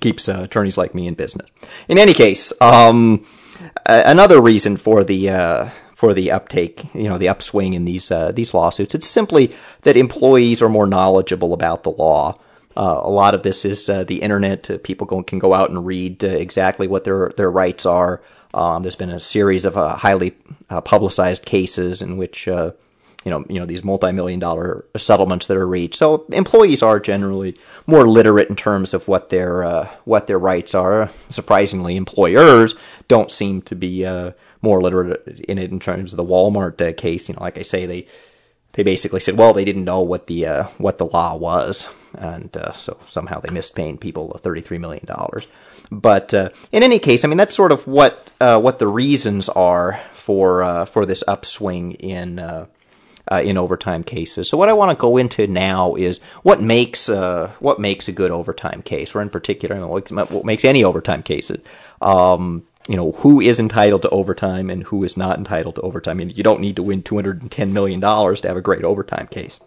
keeps 0.00 0.28
uh, 0.28 0.42
attorneys 0.44 0.78
like 0.78 0.94
me 0.94 1.06
in 1.06 1.14
business. 1.14 1.48
In 1.88 1.98
any 1.98 2.14
case, 2.14 2.52
um, 2.60 3.24
another 3.86 4.40
reason 4.40 4.76
for 4.76 5.04
the 5.04 5.30
uh, 5.30 5.68
for 5.94 6.14
the 6.14 6.30
uptake, 6.30 6.94
you 6.94 7.08
know, 7.08 7.18
the 7.18 7.28
upswing 7.28 7.74
in 7.74 7.84
these 7.84 8.10
uh, 8.10 8.32
these 8.32 8.54
lawsuits, 8.54 8.94
it's 8.94 9.06
simply 9.06 9.52
that 9.82 9.96
employees 9.96 10.62
are 10.62 10.68
more 10.68 10.86
knowledgeable 10.86 11.52
about 11.52 11.82
the 11.82 11.90
law. 11.90 12.34
Uh, 12.78 13.00
a 13.02 13.10
lot 13.10 13.34
of 13.34 13.42
this 13.42 13.64
is 13.64 13.88
uh, 13.88 14.04
the 14.04 14.22
internet. 14.22 14.70
Uh, 14.70 14.78
people 14.78 15.04
go, 15.04 15.20
can 15.20 15.40
go 15.40 15.52
out 15.52 15.68
and 15.68 15.84
read 15.84 16.22
uh, 16.22 16.28
exactly 16.28 16.86
what 16.86 17.02
their 17.02 17.30
their 17.30 17.50
rights 17.50 17.84
are. 17.84 18.22
Um, 18.54 18.82
there's 18.82 18.94
been 18.94 19.10
a 19.10 19.18
series 19.18 19.64
of 19.64 19.76
uh, 19.76 19.96
highly 19.96 20.36
uh, 20.70 20.80
publicized 20.80 21.44
cases 21.44 22.00
in 22.00 22.16
which 22.16 22.46
you 22.46 22.72
know 23.26 23.44
you 23.48 23.58
know 23.58 23.66
these 23.66 23.82
multi-million 23.82 24.38
dollar 24.38 24.84
settlements 24.96 25.48
that 25.48 25.56
are 25.56 25.66
reached. 25.66 25.96
So 25.96 26.24
employees 26.30 26.80
are 26.80 27.00
generally 27.00 27.56
more 27.88 28.06
literate 28.08 28.48
in 28.48 28.54
terms 28.54 28.94
of 28.94 29.08
what 29.08 29.30
their 29.30 29.88
what 30.04 30.28
their 30.28 30.38
rights 30.38 30.72
are. 30.72 31.10
Surprisingly, 31.30 31.96
employers 31.96 32.76
don't 33.08 33.32
seem 33.32 33.60
to 33.62 33.74
be 33.74 34.06
more 34.62 34.80
literate 34.80 35.26
in 35.48 35.58
it 35.58 35.72
in 35.72 35.80
terms 35.80 36.12
of 36.12 36.16
the 36.16 36.24
Walmart 36.24 36.96
case. 36.96 37.28
You 37.28 37.34
know, 37.34 37.42
like 37.42 37.58
I 37.58 37.62
say, 37.62 37.86
they 37.86 38.06
they 38.74 38.84
basically 38.84 39.18
said, 39.18 39.36
well, 39.36 39.52
they 39.52 39.64
didn't 39.64 39.84
know 39.84 40.00
what 40.00 40.28
the 40.28 40.46
uh, 40.46 40.62
what 40.78 40.98
the 40.98 41.06
law 41.06 41.34
was, 41.34 41.88
and 42.14 42.56
uh, 42.56 42.72
so 42.72 42.96
somehow 43.08 43.40
they 43.40 43.50
missed 43.50 43.74
paying 43.74 43.98
people 43.98 44.38
thirty 44.38 44.60
three 44.60 44.78
million 44.78 45.04
dollars. 45.04 45.46
But 45.90 46.34
uh, 46.34 46.50
in 46.72 46.82
any 46.82 46.98
case, 46.98 47.24
I 47.24 47.28
mean 47.28 47.38
that's 47.38 47.54
sort 47.54 47.72
of 47.72 47.86
what 47.86 48.30
uh, 48.40 48.60
what 48.60 48.78
the 48.78 48.86
reasons 48.86 49.48
are 49.48 50.00
for 50.12 50.62
uh, 50.62 50.84
for 50.84 51.06
this 51.06 51.24
upswing 51.26 51.92
in. 51.92 52.38
Uh, 52.38 52.66
in 53.42 53.58
overtime 53.58 54.02
cases, 54.02 54.48
so 54.48 54.56
what 54.56 54.70
I 54.70 54.72
want 54.72 54.90
to 54.90 54.98
go 54.98 55.18
into 55.18 55.46
now 55.46 55.94
is 55.96 56.16
what 56.44 56.62
makes 56.62 57.08
what 57.08 57.78
makes 57.78 58.08
a 58.08 58.12
good 58.12 58.30
overtime 58.30 58.80
case, 58.80 59.14
or 59.14 59.20
in 59.20 59.28
particular, 59.28 59.86
what 59.86 60.10
makes 60.46 60.64
any 60.64 60.82
overtime 60.82 61.22
cases. 61.22 61.60
Um, 62.00 62.66
you 62.88 62.96
know 62.96 63.12
who 63.12 63.40
is 63.40 63.60
entitled 63.60 64.02
to 64.02 64.08
overtime 64.08 64.70
and 64.70 64.82
who 64.84 65.04
is 65.04 65.16
not 65.16 65.38
entitled 65.38 65.74
to 65.74 65.82
overtime. 65.82 66.12
I 66.12 66.24
mean, 66.24 66.30
you 66.30 66.42
don't 66.42 66.60
need 66.60 66.76
to 66.76 66.82
win 66.82 67.02
two 67.02 67.16
hundred 67.16 67.42
and 67.42 67.52
ten 67.52 67.74
million 67.74 68.00
dollars 68.00 68.40
to 68.40 68.48
have 68.48 68.56
a 68.56 68.62
great 68.62 68.82
overtime 68.82 69.28
case. 69.30 69.60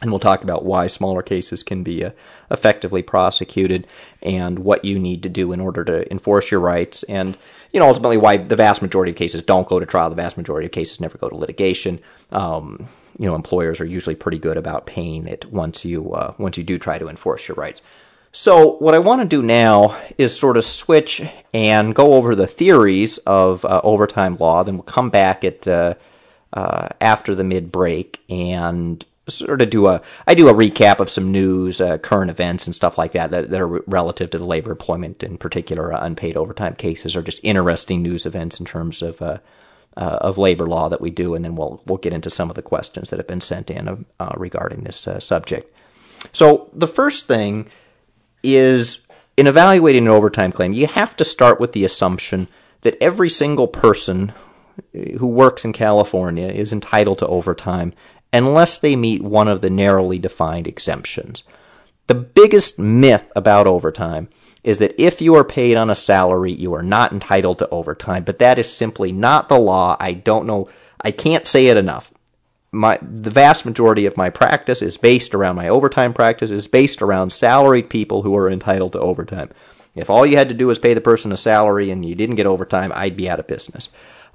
And 0.00 0.10
we'll 0.10 0.20
talk 0.20 0.42
about 0.42 0.64
why 0.64 0.86
smaller 0.86 1.22
cases 1.22 1.62
can 1.62 1.82
be 1.82 2.04
uh, 2.04 2.10
effectively 2.50 3.02
prosecuted 3.02 3.86
and 4.22 4.58
what 4.58 4.84
you 4.84 4.98
need 4.98 5.22
to 5.22 5.28
do 5.28 5.52
in 5.52 5.60
order 5.60 5.84
to 5.84 6.10
enforce 6.10 6.50
your 6.50 6.60
rights. 6.60 7.02
And, 7.04 7.36
you 7.72 7.80
know, 7.80 7.86
ultimately 7.86 8.16
why 8.16 8.36
the 8.36 8.56
vast 8.56 8.82
majority 8.82 9.12
of 9.12 9.16
cases 9.16 9.42
don't 9.42 9.68
go 9.68 9.80
to 9.80 9.86
trial. 9.86 10.10
The 10.10 10.16
vast 10.16 10.36
majority 10.36 10.66
of 10.66 10.72
cases 10.72 11.00
never 11.00 11.16
go 11.16 11.28
to 11.28 11.36
litigation. 11.36 12.00
Um, 12.32 12.88
you 13.18 13.26
know, 13.26 13.34
employers 13.34 13.80
are 13.80 13.86
usually 13.86 14.16
pretty 14.16 14.38
good 14.38 14.56
about 14.56 14.86
paying 14.86 15.26
it 15.26 15.46
once 15.46 15.84
you, 15.84 16.12
uh, 16.12 16.34
once 16.38 16.58
you 16.58 16.64
do 16.64 16.78
try 16.78 16.98
to 16.98 17.08
enforce 17.08 17.46
your 17.48 17.54
rights. 17.54 17.80
So, 18.36 18.72
what 18.78 18.94
I 18.94 18.98
want 18.98 19.22
to 19.22 19.28
do 19.28 19.42
now 19.42 19.96
is 20.18 20.36
sort 20.36 20.56
of 20.56 20.64
switch 20.64 21.22
and 21.54 21.94
go 21.94 22.14
over 22.14 22.34
the 22.34 22.48
theories 22.48 23.18
of 23.18 23.64
uh, 23.64 23.80
overtime 23.84 24.36
law. 24.40 24.64
Then 24.64 24.74
we'll 24.74 24.82
come 24.82 25.08
back 25.08 25.44
at 25.44 25.68
uh, 25.68 25.94
uh, 26.52 26.88
after 27.00 27.36
the 27.36 27.44
mid 27.44 27.70
break 27.70 28.20
and 28.28 29.04
sort 29.28 29.62
of 29.62 29.70
do 29.70 29.86
a 29.86 30.02
I 30.26 30.34
do 30.34 30.48
a 30.48 30.54
recap 30.54 31.00
of 31.00 31.08
some 31.08 31.32
news, 31.32 31.80
uh, 31.80 31.98
current 31.98 32.30
events, 32.30 32.66
and 32.66 32.74
stuff 32.74 32.98
like 32.98 33.12
that, 33.12 33.30
that 33.30 33.50
that, 33.50 33.60
are 33.60 33.80
relative 33.86 34.30
to 34.30 34.38
the 34.38 34.46
labor 34.46 34.70
employment, 34.72 35.22
in 35.22 35.38
particular, 35.38 35.92
uh, 35.92 36.04
unpaid 36.04 36.36
overtime 36.36 36.74
cases, 36.74 37.16
or 37.16 37.22
just 37.22 37.40
interesting 37.42 38.02
news 38.02 38.26
events 38.26 38.58
in 38.58 38.66
terms 38.66 39.02
of. 39.02 39.20
Uh, 39.22 39.38
of 39.96 40.38
labor 40.38 40.66
law 40.66 40.88
that 40.88 41.00
we 41.00 41.08
do, 41.08 41.36
and 41.36 41.44
then 41.44 41.54
we'll 41.54 41.80
we'll 41.86 41.98
get 41.98 42.12
into 42.12 42.28
some 42.28 42.50
of 42.50 42.56
the 42.56 42.62
questions 42.62 43.10
that 43.10 43.20
have 43.20 43.28
been 43.28 43.40
sent 43.40 43.70
in 43.70 44.04
regarding 44.36 44.82
this 44.82 45.06
subject. 45.20 45.72
So 46.32 46.68
the 46.72 46.88
first 46.88 47.28
thing 47.28 47.70
is 48.42 49.06
in 49.36 49.46
evaluating 49.46 50.04
an 50.04 50.10
overtime 50.10 50.52
claim, 50.52 50.72
you 50.72 50.86
have 50.86 51.16
to 51.16 51.24
start 51.24 51.60
with 51.60 51.72
the 51.72 51.84
assumption 51.84 52.48
that 52.80 52.96
every 53.00 53.30
single 53.30 53.66
person 53.66 54.32
who 54.92 55.26
works 55.26 55.64
in 55.64 55.72
California 55.72 56.48
is 56.48 56.72
entitled 56.72 57.18
to 57.18 57.26
overtime 57.26 57.92
unless 58.34 58.78
they 58.78 58.96
meet 58.96 59.22
one 59.22 59.48
of 59.48 59.60
the 59.62 59.70
narrowly 59.70 60.18
defined 60.18 60.66
exemptions. 60.66 61.42
The 62.06 62.14
biggest 62.14 62.78
myth 62.78 63.30
about 63.34 63.66
overtime 63.66 64.28
is 64.62 64.78
that 64.78 65.00
if 65.00 65.22
you 65.22 65.34
are 65.36 65.44
paid 65.44 65.76
on 65.76 65.88
a 65.88 65.94
salary, 65.94 66.52
you 66.52 66.74
are 66.74 66.82
not 66.82 67.12
entitled 67.12 67.58
to 67.58 67.68
overtime, 67.70 68.24
but 68.24 68.38
that 68.40 68.58
is 68.58 68.70
simply 68.70 69.12
not 69.12 69.48
the 69.48 69.58
law. 69.58 69.96
I 69.98 70.12
don't 70.12 70.46
know. 70.46 70.68
I 71.00 71.10
can't 71.10 71.46
say 71.46 71.68
it 71.68 71.76
enough 71.76 72.10
my 72.74 72.98
the 73.00 73.30
vast 73.30 73.64
majority 73.64 74.04
of 74.04 74.16
my 74.16 74.28
practice 74.28 74.82
is 74.82 74.96
based 74.96 75.34
around 75.34 75.56
my 75.56 75.68
overtime 75.68 76.12
practice 76.12 76.50
is 76.50 76.66
based 76.66 77.00
around 77.00 77.32
salaried 77.32 77.88
people 77.88 78.22
who 78.22 78.36
are 78.36 78.50
entitled 78.50 78.92
to 78.92 79.00
overtime. 79.00 79.50
If 79.94 80.10
all 80.10 80.26
you 80.26 80.36
had 80.36 80.48
to 80.48 80.54
do 80.54 80.66
was 80.66 80.78
pay 80.78 80.92
the 80.92 81.00
person 81.00 81.30
a 81.30 81.36
salary 81.36 81.90
and 81.90 82.04
you 82.04 82.16
didn't 82.16 82.34
get 82.34 82.46
overtime, 82.46 82.92
I'd 82.94 83.16
be 83.16 83.30
out 83.30 83.38
of 83.38 83.46
business. 83.46 83.88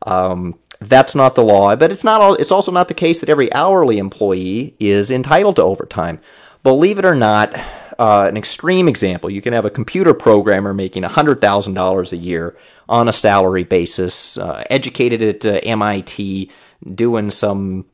Um, 0.08 0.58
That's 0.80 1.14
not 1.14 1.36
the 1.36 1.44
law, 1.44 1.76
but 1.76 1.92
it's 1.92 2.04
not. 2.04 2.40
It's 2.40 2.52
also 2.52 2.72
not 2.72 2.88
the 2.88 2.94
case 2.94 3.20
that 3.20 3.30
every 3.30 3.52
hourly 3.54 3.98
employee 3.98 4.76
is 4.80 5.12
entitled 5.12 5.58
to 5.58 5.64
overtime. 5.64 6.20
Believe 6.64 7.00
it 7.00 7.06
or 7.06 7.16
not, 7.16 7.54
uh, 8.00 8.28
an 8.30 8.38
extreme 8.38 8.88
example: 8.88 9.30
you 9.30 9.42
can 9.42 9.52
have 9.52 9.66
a 9.66 9.70
computer 9.70 10.14
programmer 10.14 10.74
making 10.74 11.04
hundred 11.04 11.42
thousand 11.42 11.74
dollars 11.74 12.14
a 12.14 12.18
year 12.18 12.58
on 12.88 13.10
a 13.10 13.14
salary 13.14 13.66
basis, 13.66 14.38
uh, 14.38 14.64
educated 14.70 15.22
at 15.22 15.46
uh, 15.46 15.60
MIT, 15.64 16.50
doing 16.96 17.30
some 17.30 17.86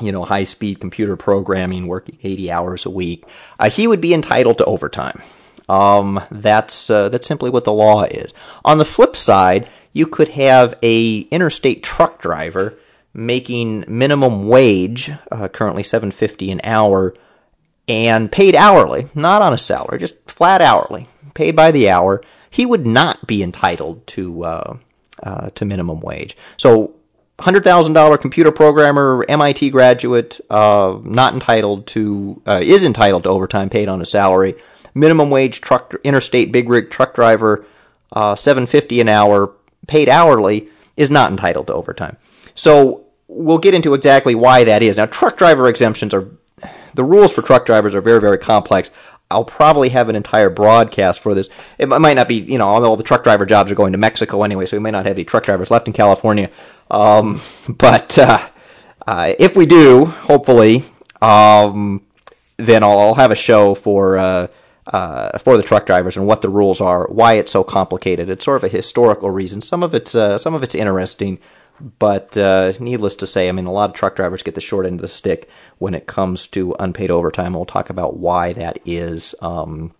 you 0.00 0.10
know, 0.10 0.24
high 0.24 0.44
speed 0.44 0.80
computer 0.80 1.16
programming, 1.16 1.86
working 1.86 2.18
80 2.22 2.50
hours 2.50 2.86
a 2.86 2.90
week, 2.90 3.24
uh, 3.58 3.68
he 3.68 3.86
would 3.86 4.00
be 4.00 4.14
entitled 4.14 4.58
to 4.58 4.64
overtime. 4.64 5.20
Um, 5.68 6.20
that's 6.30 6.90
uh, 6.90 7.08
that's 7.08 7.26
simply 7.26 7.50
what 7.50 7.64
the 7.64 7.72
law 7.72 8.02
is. 8.04 8.32
On 8.64 8.78
the 8.78 8.84
flip 8.84 9.16
side, 9.16 9.68
you 9.92 10.06
could 10.06 10.28
have 10.28 10.74
a 10.82 11.20
interstate 11.30 11.82
truck 11.82 12.20
driver 12.20 12.78
making 13.14 13.84
minimum 13.88 14.48
wage, 14.48 15.10
uh, 15.30 15.48
currently 15.48 15.82
750 15.82 16.50
an 16.50 16.60
hour, 16.64 17.14
and 17.88 18.32
paid 18.32 18.54
hourly, 18.54 19.08
not 19.14 19.42
on 19.42 19.52
a 19.52 19.58
salary, 19.58 19.98
just 19.98 20.14
flat 20.30 20.62
hourly, 20.62 21.08
paid 21.34 21.54
by 21.54 21.70
the 21.70 21.90
hour. 21.90 22.22
He 22.48 22.64
would 22.64 22.86
not 22.86 23.26
be 23.26 23.42
entitled 23.42 24.06
to 24.08 24.44
uh, 24.44 24.76
uh, 25.22 25.50
to 25.50 25.64
minimum 25.64 26.00
wage. 26.00 26.36
So 26.56 26.94
hundred 27.40 27.64
thousand 27.64 27.94
dollar 27.94 28.16
computer 28.16 28.52
programmer, 28.52 29.24
MIT 29.28 29.70
graduate, 29.70 30.40
uh, 30.50 30.98
not 31.02 31.34
entitled 31.34 31.86
to 31.88 32.40
uh, 32.46 32.60
is 32.62 32.84
entitled 32.84 33.24
to 33.24 33.28
overtime 33.28 33.68
paid 33.68 33.88
on 33.88 34.00
a 34.00 34.06
salary. 34.06 34.54
Minimum 34.94 35.30
wage 35.30 35.60
truck 35.60 35.94
interstate 36.04 36.52
big 36.52 36.68
rig 36.68 36.90
truck 36.90 37.14
driver, 37.14 37.64
uh, 38.12 38.36
seven 38.36 38.66
fifty 38.66 39.00
an 39.00 39.08
hour 39.08 39.52
paid 39.86 40.08
hourly 40.08 40.68
is 40.96 41.10
not 41.10 41.30
entitled 41.30 41.66
to 41.68 41.74
overtime. 41.74 42.16
So 42.54 43.06
we'll 43.28 43.58
get 43.58 43.74
into 43.74 43.94
exactly 43.94 44.34
why 44.34 44.64
that 44.64 44.82
is. 44.82 44.96
Now, 44.96 45.06
truck 45.06 45.36
driver 45.36 45.68
exemptions 45.68 46.12
are 46.14 46.30
the 46.94 47.04
rules 47.04 47.32
for 47.32 47.42
truck 47.42 47.64
drivers 47.64 47.94
are 47.94 48.00
very 48.00 48.20
very 48.20 48.38
complex. 48.38 48.90
I'll 49.32 49.44
probably 49.44 49.88
have 49.88 50.08
an 50.08 50.16
entire 50.16 50.50
broadcast 50.50 51.20
for 51.20 51.34
this. 51.34 51.48
It 51.78 51.86
might 51.86 52.14
not 52.14 52.28
be, 52.28 52.34
you 52.36 52.58
know, 52.58 52.68
all 52.68 52.96
the 52.96 53.02
truck 53.02 53.24
driver 53.24 53.46
jobs 53.46 53.70
are 53.70 53.74
going 53.74 53.92
to 53.92 53.98
Mexico 53.98 54.42
anyway, 54.42 54.66
so 54.66 54.76
we 54.76 54.82
may 54.82 54.90
not 54.90 55.06
have 55.06 55.16
any 55.16 55.24
truck 55.24 55.44
drivers 55.44 55.70
left 55.70 55.86
in 55.86 55.92
California. 55.92 56.50
Um, 56.90 57.40
but 57.68 58.18
uh, 58.18 58.46
uh, 59.06 59.32
if 59.38 59.56
we 59.56 59.66
do, 59.66 60.04
hopefully, 60.04 60.84
um, 61.22 62.02
then 62.58 62.82
I'll, 62.82 62.98
I'll, 62.98 63.14
have 63.14 63.30
a 63.30 63.36
show 63.36 63.74
for 63.74 64.18
uh, 64.18 64.48
uh, 64.92 65.38
for 65.38 65.56
the 65.56 65.62
truck 65.62 65.86
drivers 65.86 66.16
and 66.16 66.26
what 66.26 66.42
the 66.42 66.48
rules 66.48 66.80
are, 66.80 67.06
why 67.08 67.34
it's 67.34 67.52
so 67.52 67.64
complicated. 67.64 68.28
It's 68.28 68.44
sort 68.44 68.58
of 68.58 68.64
a 68.64 68.68
historical 68.68 69.30
reason. 69.30 69.62
Some 69.62 69.82
of 69.82 69.94
it's 69.94 70.14
uh, 70.14 70.38
some 70.38 70.54
of 70.54 70.62
it's 70.62 70.74
interesting. 70.74 71.38
But 71.98 72.36
uh, 72.36 72.74
needless 72.78 73.16
to 73.16 73.26
say, 73.26 73.48
I 73.48 73.52
mean, 73.52 73.66
a 73.66 73.72
lot 73.72 73.90
of 73.90 73.96
truck 73.96 74.14
drivers 74.14 74.42
get 74.42 74.54
the 74.54 74.60
short 74.60 74.86
end 74.86 74.96
of 74.96 75.02
the 75.02 75.08
stick 75.08 75.48
when 75.78 75.94
it 75.94 76.06
comes 76.06 76.46
to 76.48 76.76
unpaid 76.78 77.10
overtime. 77.10 77.54
We'll 77.54 77.64
talk 77.64 77.90
about 77.90 78.18
why 78.18 78.52
that 78.52 78.78
is, 78.84 79.34
um, 79.40 79.92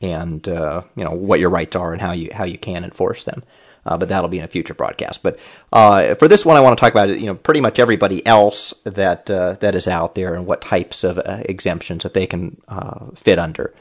and 0.00 0.48
uh, 0.48 0.82
you 0.96 1.04
know 1.04 1.10
what 1.10 1.40
your 1.40 1.50
rights 1.50 1.76
are 1.76 1.92
and 1.92 2.00
how 2.00 2.12
you 2.12 2.30
how 2.32 2.44
you 2.44 2.56
can 2.56 2.84
enforce 2.84 3.24
them. 3.24 3.42
Uh, 3.84 3.98
but 3.98 4.08
that'll 4.08 4.30
be 4.30 4.38
in 4.38 4.44
a 4.44 4.48
future 4.48 4.72
broadcast. 4.72 5.22
But 5.22 5.38
uh, 5.72 6.14
for 6.14 6.26
this 6.26 6.46
one, 6.46 6.56
I 6.56 6.60
want 6.60 6.78
to 6.78 6.80
talk 6.80 6.92
about 6.92 7.08
you 7.08 7.26
know 7.26 7.34
pretty 7.34 7.60
much 7.60 7.78
everybody 7.78 8.24
else 8.24 8.72
that 8.84 9.28
uh, 9.28 9.54
that 9.54 9.74
is 9.74 9.88
out 9.88 10.14
there 10.14 10.34
and 10.34 10.46
what 10.46 10.62
types 10.62 11.04
of 11.04 11.18
uh, 11.18 11.42
exemptions 11.46 12.04
that 12.04 12.14
they 12.14 12.26
can 12.26 12.62
fit 13.16 13.38
under. 13.38 13.74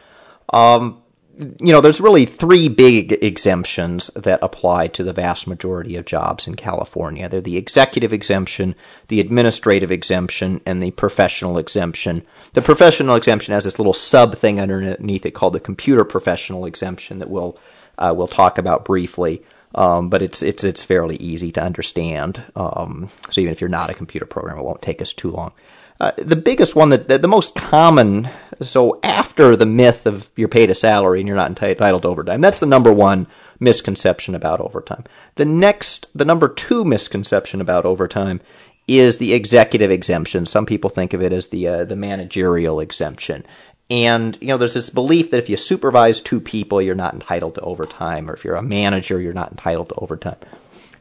Um, 0.53 1.03
you 1.37 1.71
know, 1.73 1.81
there's 1.81 1.99
really 1.99 2.25
three 2.25 2.69
big 2.69 3.11
exemptions 3.23 4.11
that 4.15 4.39
apply 4.43 4.87
to 4.89 5.03
the 5.03 5.13
vast 5.13 5.47
majority 5.47 5.95
of 5.95 6.05
jobs 6.05 6.45
in 6.45 6.55
California. 6.55 7.27
They're 7.27 7.41
the 7.41 7.57
executive 7.57 8.13
exemption, 8.13 8.75
the 9.07 9.19
administrative 9.19 9.91
exemption, 9.91 10.61
and 10.65 10.81
the 10.81 10.91
professional 10.91 11.57
exemption. 11.57 12.23
The 12.53 12.61
professional 12.61 13.15
exemption 13.15 13.53
has 13.53 13.63
this 13.63 13.79
little 13.79 13.95
sub 13.95 14.35
thing 14.35 14.61
underneath 14.61 15.25
it 15.25 15.31
called 15.31 15.53
the 15.53 15.59
computer 15.59 16.05
professional 16.05 16.65
exemption 16.65 17.17
that 17.19 17.31
we'll 17.31 17.57
uh, 17.97 18.13
we'll 18.15 18.27
talk 18.27 18.57
about 18.59 18.85
briefly. 18.85 19.43
Um, 19.75 20.09
but 20.09 20.21
it's 20.21 20.43
it's 20.43 20.63
it's 20.63 20.83
fairly 20.83 21.15
easy 21.15 21.51
to 21.53 21.63
understand. 21.63 22.43
Um, 22.55 23.09
so 23.31 23.41
even 23.41 23.51
if 23.51 23.59
you're 23.59 23.69
not 23.71 23.89
a 23.89 23.95
computer 23.95 24.27
programmer, 24.27 24.61
it 24.61 24.65
won't 24.65 24.83
take 24.83 25.01
us 25.01 25.13
too 25.13 25.31
long. 25.31 25.51
Uh, 25.99 26.11
the 26.17 26.35
biggest 26.35 26.75
one 26.75 26.89
that 26.89 27.07
the, 27.07 27.17
the, 27.17 27.27
most 27.27 27.55
common 27.55 28.27
so 28.63 28.99
after 29.03 29.55
the 29.55 29.65
myth 29.65 30.05
of 30.05 30.29
you're 30.35 30.47
paid 30.47 30.69
a 30.69 30.75
salary 30.75 31.19
and 31.19 31.27
you're 31.27 31.37
not 31.37 31.49
entitled 31.49 32.01
to 32.01 32.07
overtime 32.07 32.41
that's 32.41 32.59
the 32.59 32.65
number 32.65 32.91
one 32.91 33.27
misconception 33.63 34.35
about 34.35 34.61
overtime. 34.61 35.05
The 35.35 35.45
next 35.45 36.07
the 36.15 36.25
number 36.25 36.47
two 36.47 36.85
misconception 36.85 37.61
about 37.61 37.85
overtime 37.85 38.41
is 38.87 39.17
the 39.17 39.33
executive 39.33 39.89
exemption. 39.89 40.45
Some 40.45 40.65
people 40.65 40.89
think 40.89 41.13
of 41.13 41.23
it 41.23 41.31
as 41.31 41.47
the 41.47 41.67
uh, 41.67 41.85
the 41.85 41.95
managerial 41.95 42.79
exemption. 42.79 43.45
And 43.89 44.37
you 44.41 44.47
know 44.47 44.57
there's 44.57 44.73
this 44.73 44.89
belief 44.89 45.31
that 45.31 45.37
if 45.37 45.49
you 45.49 45.57
supervise 45.57 46.19
two 46.19 46.39
people 46.39 46.81
you're 46.81 46.95
not 46.95 47.13
entitled 47.13 47.55
to 47.55 47.61
overtime 47.61 48.29
or 48.29 48.33
if 48.33 48.43
you're 48.43 48.55
a 48.55 48.61
manager 48.61 49.19
you're 49.19 49.33
not 49.33 49.51
entitled 49.51 49.89
to 49.89 49.95
overtime. 49.95 50.37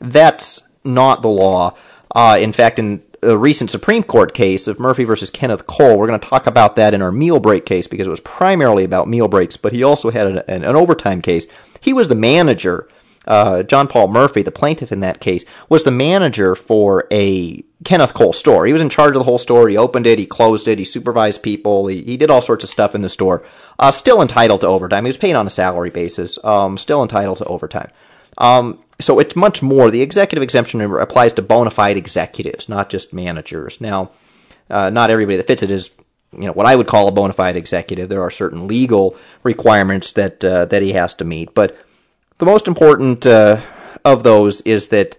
That's 0.00 0.62
not 0.84 1.22
the 1.22 1.28
law. 1.28 1.76
Uh, 2.14 2.38
in 2.40 2.52
fact 2.52 2.78
in 2.78 3.02
a 3.22 3.36
recent 3.36 3.70
Supreme 3.70 4.02
Court 4.02 4.34
case 4.34 4.66
of 4.66 4.80
Murphy 4.80 5.04
versus 5.04 5.30
Kenneth 5.30 5.66
Cole. 5.66 5.98
We're 5.98 6.08
going 6.08 6.20
to 6.20 6.28
talk 6.28 6.46
about 6.46 6.76
that 6.76 6.94
in 6.94 7.02
our 7.02 7.12
meal 7.12 7.38
break 7.38 7.64
case 7.66 7.86
because 7.86 8.06
it 8.06 8.10
was 8.10 8.20
primarily 8.20 8.84
about 8.84 9.08
meal 9.08 9.28
breaks, 9.28 9.56
but 9.56 9.72
he 9.72 9.82
also 9.82 10.10
had 10.10 10.26
an, 10.26 10.38
an, 10.48 10.64
an 10.64 10.76
overtime 10.76 11.22
case. 11.22 11.46
He 11.80 11.92
was 11.92 12.08
the 12.08 12.14
manager. 12.14 12.88
Uh, 13.24 13.62
John 13.62 13.86
Paul 13.86 14.08
Murphy, 14.08 14.42
the 14.42 14.50
plaintiff 14.50 14.90
in 14.90 15.00
that 15.00 15.20
case, 15.20 15.44
was 15.68 15.84
the 15.84 15.92
manager 15.92 16.56
for 16.56 17.06
a 17.12 17.62
Kenneth 17.84 18.14
Cole 18.14 18.32
store. 18.32 18.66
He 18.66 18.72
was 18.72 18.82
in 18.82 18.88
charge 18.88 19.14
of 19.14 19.20
the 19.20 19.24
whole 19.24 19.38
store. 19.38 19.68
He 19.68 19.76
opened 19.76 20.08
it, 20.08 20.18
he 20.18 20.26
closed 20.26 20.66
it, 20.66 20.80
he 20.80 20.84
supervised 20.84 21.42
people, 21.42 21.86
he, 21.86 22.02
he 22.02 22.16
did 22.16 22.30
all 22.30 22.40
sorts 22.40 22.64
of 22.64 22.70
stuff 22.70 22.96
in 22.96 23.02
the 23.02 23.08
store. 23.08 23.44
Uh, 23.78 23.92
still 23.92 24.20
entitled 24.20 24.62
to 24.62 24.66
overtime. 24.66 25.04
He 25.04 25.08
was 25.08 25.16
paid 25.16 25.34
on 25.34 25.46
a 25.46 25.50
salary 25.50 25.90
basis. 25.90 26.36
Um, 26.44 26.76
still 26.76 27.02
entitled 27.02 27.38
to 27.38 27.44
overtime. 27.44 27.90
Um, 28.38 28.82
so 29.00 29.18
it's 29.18 29.36
much 29.36 29.62
more. 29.62 29.90
The 29.90 30.02
executive 30.02 30.42
exemption 30.42 30.80
applies 30.80 31.32
to 31.34 31.42
bona 31.42 31.70
fide 31.70 31.96
executives, 31.96 32.68
not 32.68 32.88
just 32.88 33.12
managers. 33.12 33.80
Now, 33.80 34.10
uh, 34.70 34.90
not 34.90 35.10
everybody 35.10 35.36
that 35.36 35.46
fits 35.46 35.62
it 35.62 35.70
is, 35.70 35.90
you 36.32 36.46
know, 36.46 36.52
what 36.52 36.66
I 36.66 36.76
would 36.76 36.86
call 36.86 37.08
a 37.08 37.12
bona 37.12 37.32
fide 37.32 37.56
executive. 37.56 38.08
There 38.08 38.22
are 38.22 38.30
certain 38.30 38.66
legal 38.66 39.16
requirements 39.42 40.12
that 40.14 40.44
uh, 40.44 40.66
that 40.66 40.82
he 40.82 40.92
has 40.92 41.14
to 41.14 41.24
meet, 41.24 41.54
but 41.54 41.76
the 42.38 42.46
most 42.46 42.66
important 42.66 43.26
uh, 43.26 43.60
of 44.04 44.22
those 44.22 44.60
is 44.62 44.88
that. 44.88 45.16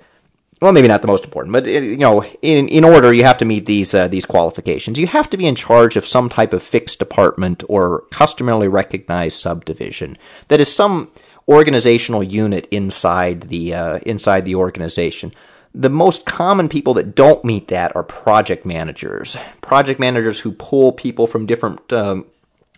Well, 0.62 0.72
maybe 0.72 0.88
not 0.88 1.02
the 1.02 1.08
most 1.08 1.26
important, 1.26 1.52
but 1.52 1.66
you 1.66 1.98
know, 1.98 2.24
in 2.42 2.70
in 2.70 2.86
order, 2.86 3.14
you 3.14 3.26
have 3.26 3.38
to 3.40 3.46
meet 3.46 3.66
these 3.66 3.94
uh, 3.94 4.08
these 4.08 4.26
qualifications. 4.26 4.98
You 4.98 5.08
have 5.08 5.30
to 5.32 5.36
be 5.36 5.46
in 5.46 5.56
charge 5.56 5.98
of 5.98 6.08
some 6.08 6.30
type 6.30 6.54
of 6.54 6.64
fixed 6.64 7.00
department 7.00 7.66
or 7.68 8.06
customarily 8.12 8.70
recognized 8.70 9.42
subdivision. 9.42 10.18
That 10.48 10.62
is 10.62 10.74
some 10.74 11.12
organizational 11.48 12.24
unit 12.24 12.68
inside 12.72 13.42
the 13.42 13.74
uh, 13.74 14.00
inside 14.06 14.46
the 14.46 14.56
organization. 14.56 15.32
The 15.76 15.90
most 15.90 16.26
common 16.26 16.70
people 16.70 16.94
that 16.96 17.16
don't 17.16 17.44
meet 17.44 17.70
that 17.70 17.96
are 17.96 18.04
project 18.04 18.66
managers. 18.66 19.36
Project 19.62 20.00
managers 20.00 20.40
who 20.40 20.52
pull 20.52 20.92
people 20.92 21.26
from 21.26 21.48
different 21.48 21.92
um, 21.92 22.26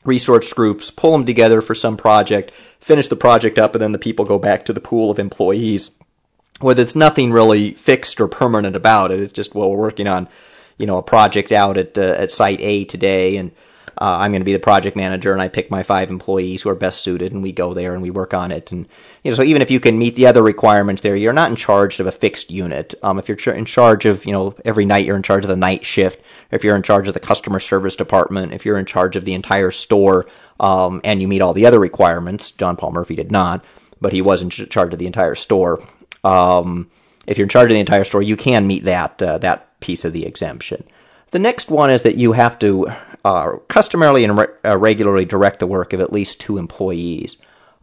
resource 0.05 0.53
groups, 0.53 0.91
pull 0.91 1.11
them 1.11 1.25
together 1.25 1.61
for 1.61 1.75
some 1.75 1.97
project, 1.97 2.51
finish 2.79 3.09
the 3.09 3.15
project 3.17 3.57
up, 3.57 3.75
and 3.75 3.81
then 3.81 3.91
the 3.91 3.99
people 3.99 4.23
go 4.23 4.39
back 4.39 4.63
to 4.65 4.73
the 4.73 4.79
pool 4.79 5.11
of 5.11 5.19
employees. 5.19 5.91
Where 6.61 6.79
it's 6.79 6.95
nothing 6.95 7.33
really 7.33 7.73
fixed 7.73 8.21
or 8.21 8.29
permanent 8.29 8.77
about 8.77 9.11
it. 9.11 9.19
It's 9.19 9.33
just 9.33 9.53
well, 9.53 9.69
we're 9.69 9.77
working 9.77 10.07
on, 10.07 10.29
you 10.77 10.87
know, 10.87 10.97
a 10.97 11.03
project 11.03 11.51
out 11.51 11.75
at 11.77 11.97
uh, 11.97 12.15
at 12.17 12.31
site 12.31 12.61
A 12.61 12.85
today, 12.85 13.35
and 13.35 13.51
uh, 13.99 14.17
I'm 14.19 14.31
going 14.31 14.41
to 14.41 14.45
be 14.45 14.53
the 14.53 14.59
project 14.59 14.95
manager 14.95 15.31
and 15.31 15.41
I 15.41 15.47
pick 15.47 15.71
my 15.71 15.83
five 15.83 16.09
employees 16.09 16.61
who 16.61 16.69
are 16.69 16.75
best 16.75 17.01
suited 17.01 17.31
and 17.31 17.41
we 17.41 17.51
go 17.51 17.73
there 17.73 17.93
and 17.93 18.01
we 18.01 18.09
work 18.09 18.33
on 18.33 18.51
it. 18.51 18.71
And, 18.71 18.87
you 19.23 19.31
know, 19.31 19.35
so 19.35 19.43
even 19.43 19.61
if 19.61 19.71
you 19.71 19.79
can 19.79 19.97
meet 19.97 20.15
the 20.15 20.27
other 20.27 20.43
requirements 20.43 21.01
there, 21.01 21.15
you're 21.15 21.33
not 21.33 21.49
in 21.49 21.55
charge 21.55 21.99
of 21.99 22.07
a 22.07 22.11
fixed 22.11 22.51
unit. 22.51 22.93
Um, 23.03 23.19
if 23.19 23.29
you're 23.29 23.55
in 23.55 23.65
charge 23.65 24.05
of, 24.05 24.25
you 24.25 24.31
know, 24.31 24.55
every 24.65 24.85
night 24.85 25.05
you're 25.05 25.15
in 25.15 25.23
charge 25.23 25.45
of 25.45 25.49
the 25.49 25.55
night 25.55 25.85
shift, 25.85 26.21
if 26.51 26.63
you're 26.63 26.75
in 26.75 26.83
charge 26.83 27.07
of 27.07 27.13
the 27.13 27.19
customer 27.19 27.59
service 27.59 27.95
department, 27.95 28.53
if 28.53 28.65
you're 28.65 28.77
in 28.77 28.85
charge 28.85 29.15
of 29.15 29.25
the 29.25 29.33
entire 29.33 29.71
store, 29.71 30.25
um, 30.59 31.01
and 31.03 31.21
you 31.21 31.27
meet 31.27 31.41
all 31.41 31.53
the 31.53 31.65
other 31.65 31.79
requirements, 31.79 32.51
John 32.51 32.77
Paul 32.77 32.91
Murphy 32.91 33.15
did 33.15 33.31
not, 33.31 33.63
but 33.99 34.13
he 34.13 34.21
was 34.21 34.41
in 34.41 34.49
charge 34.49 34.93
of 34.93 34.99
the 34.99 35.07
entire 35.07 35.35
store. 35.35 35.83
Um, 36.23 36.89
if 37.27 37.37
you're 37.37 37.45
in 37.45 37.49
charge 37.49 37.71
of 37.71 37.75
the 37.75 37.79
entire 37.79 38.03
store, 38.03 38.21
you 38.21 38.37
can 38.37 38.67
meet 38.67 38.83
that 38.85 39.21
uh, 39.21 39.37
that 39.39 39.79
piece 39.79 40.05
of 40.05 40.13
the 40.13 40.25
exemption. 40.25 40.83
The 41.31 41.39
next 41.39 41.69
one 41.69 41.89
is 41.89 42.03
that 42.03 42.17
you 42.17 42.33
have 42.33 42.57
to 42.59 42.91
uh, 43.25 43.57
customarily 43.67 44.23
and 44.23 44.37
re- 44.37 44.45
uh, 44.63 44.77
regularly 44.77 45.25
direct 45.25 45.57
the 45.57 45.65
work 45.65 45.93
of 45.93 45.99
at 45.99 46.13
least 46.13 46.39
two 46.39 46.59
employees. 46.59 47.37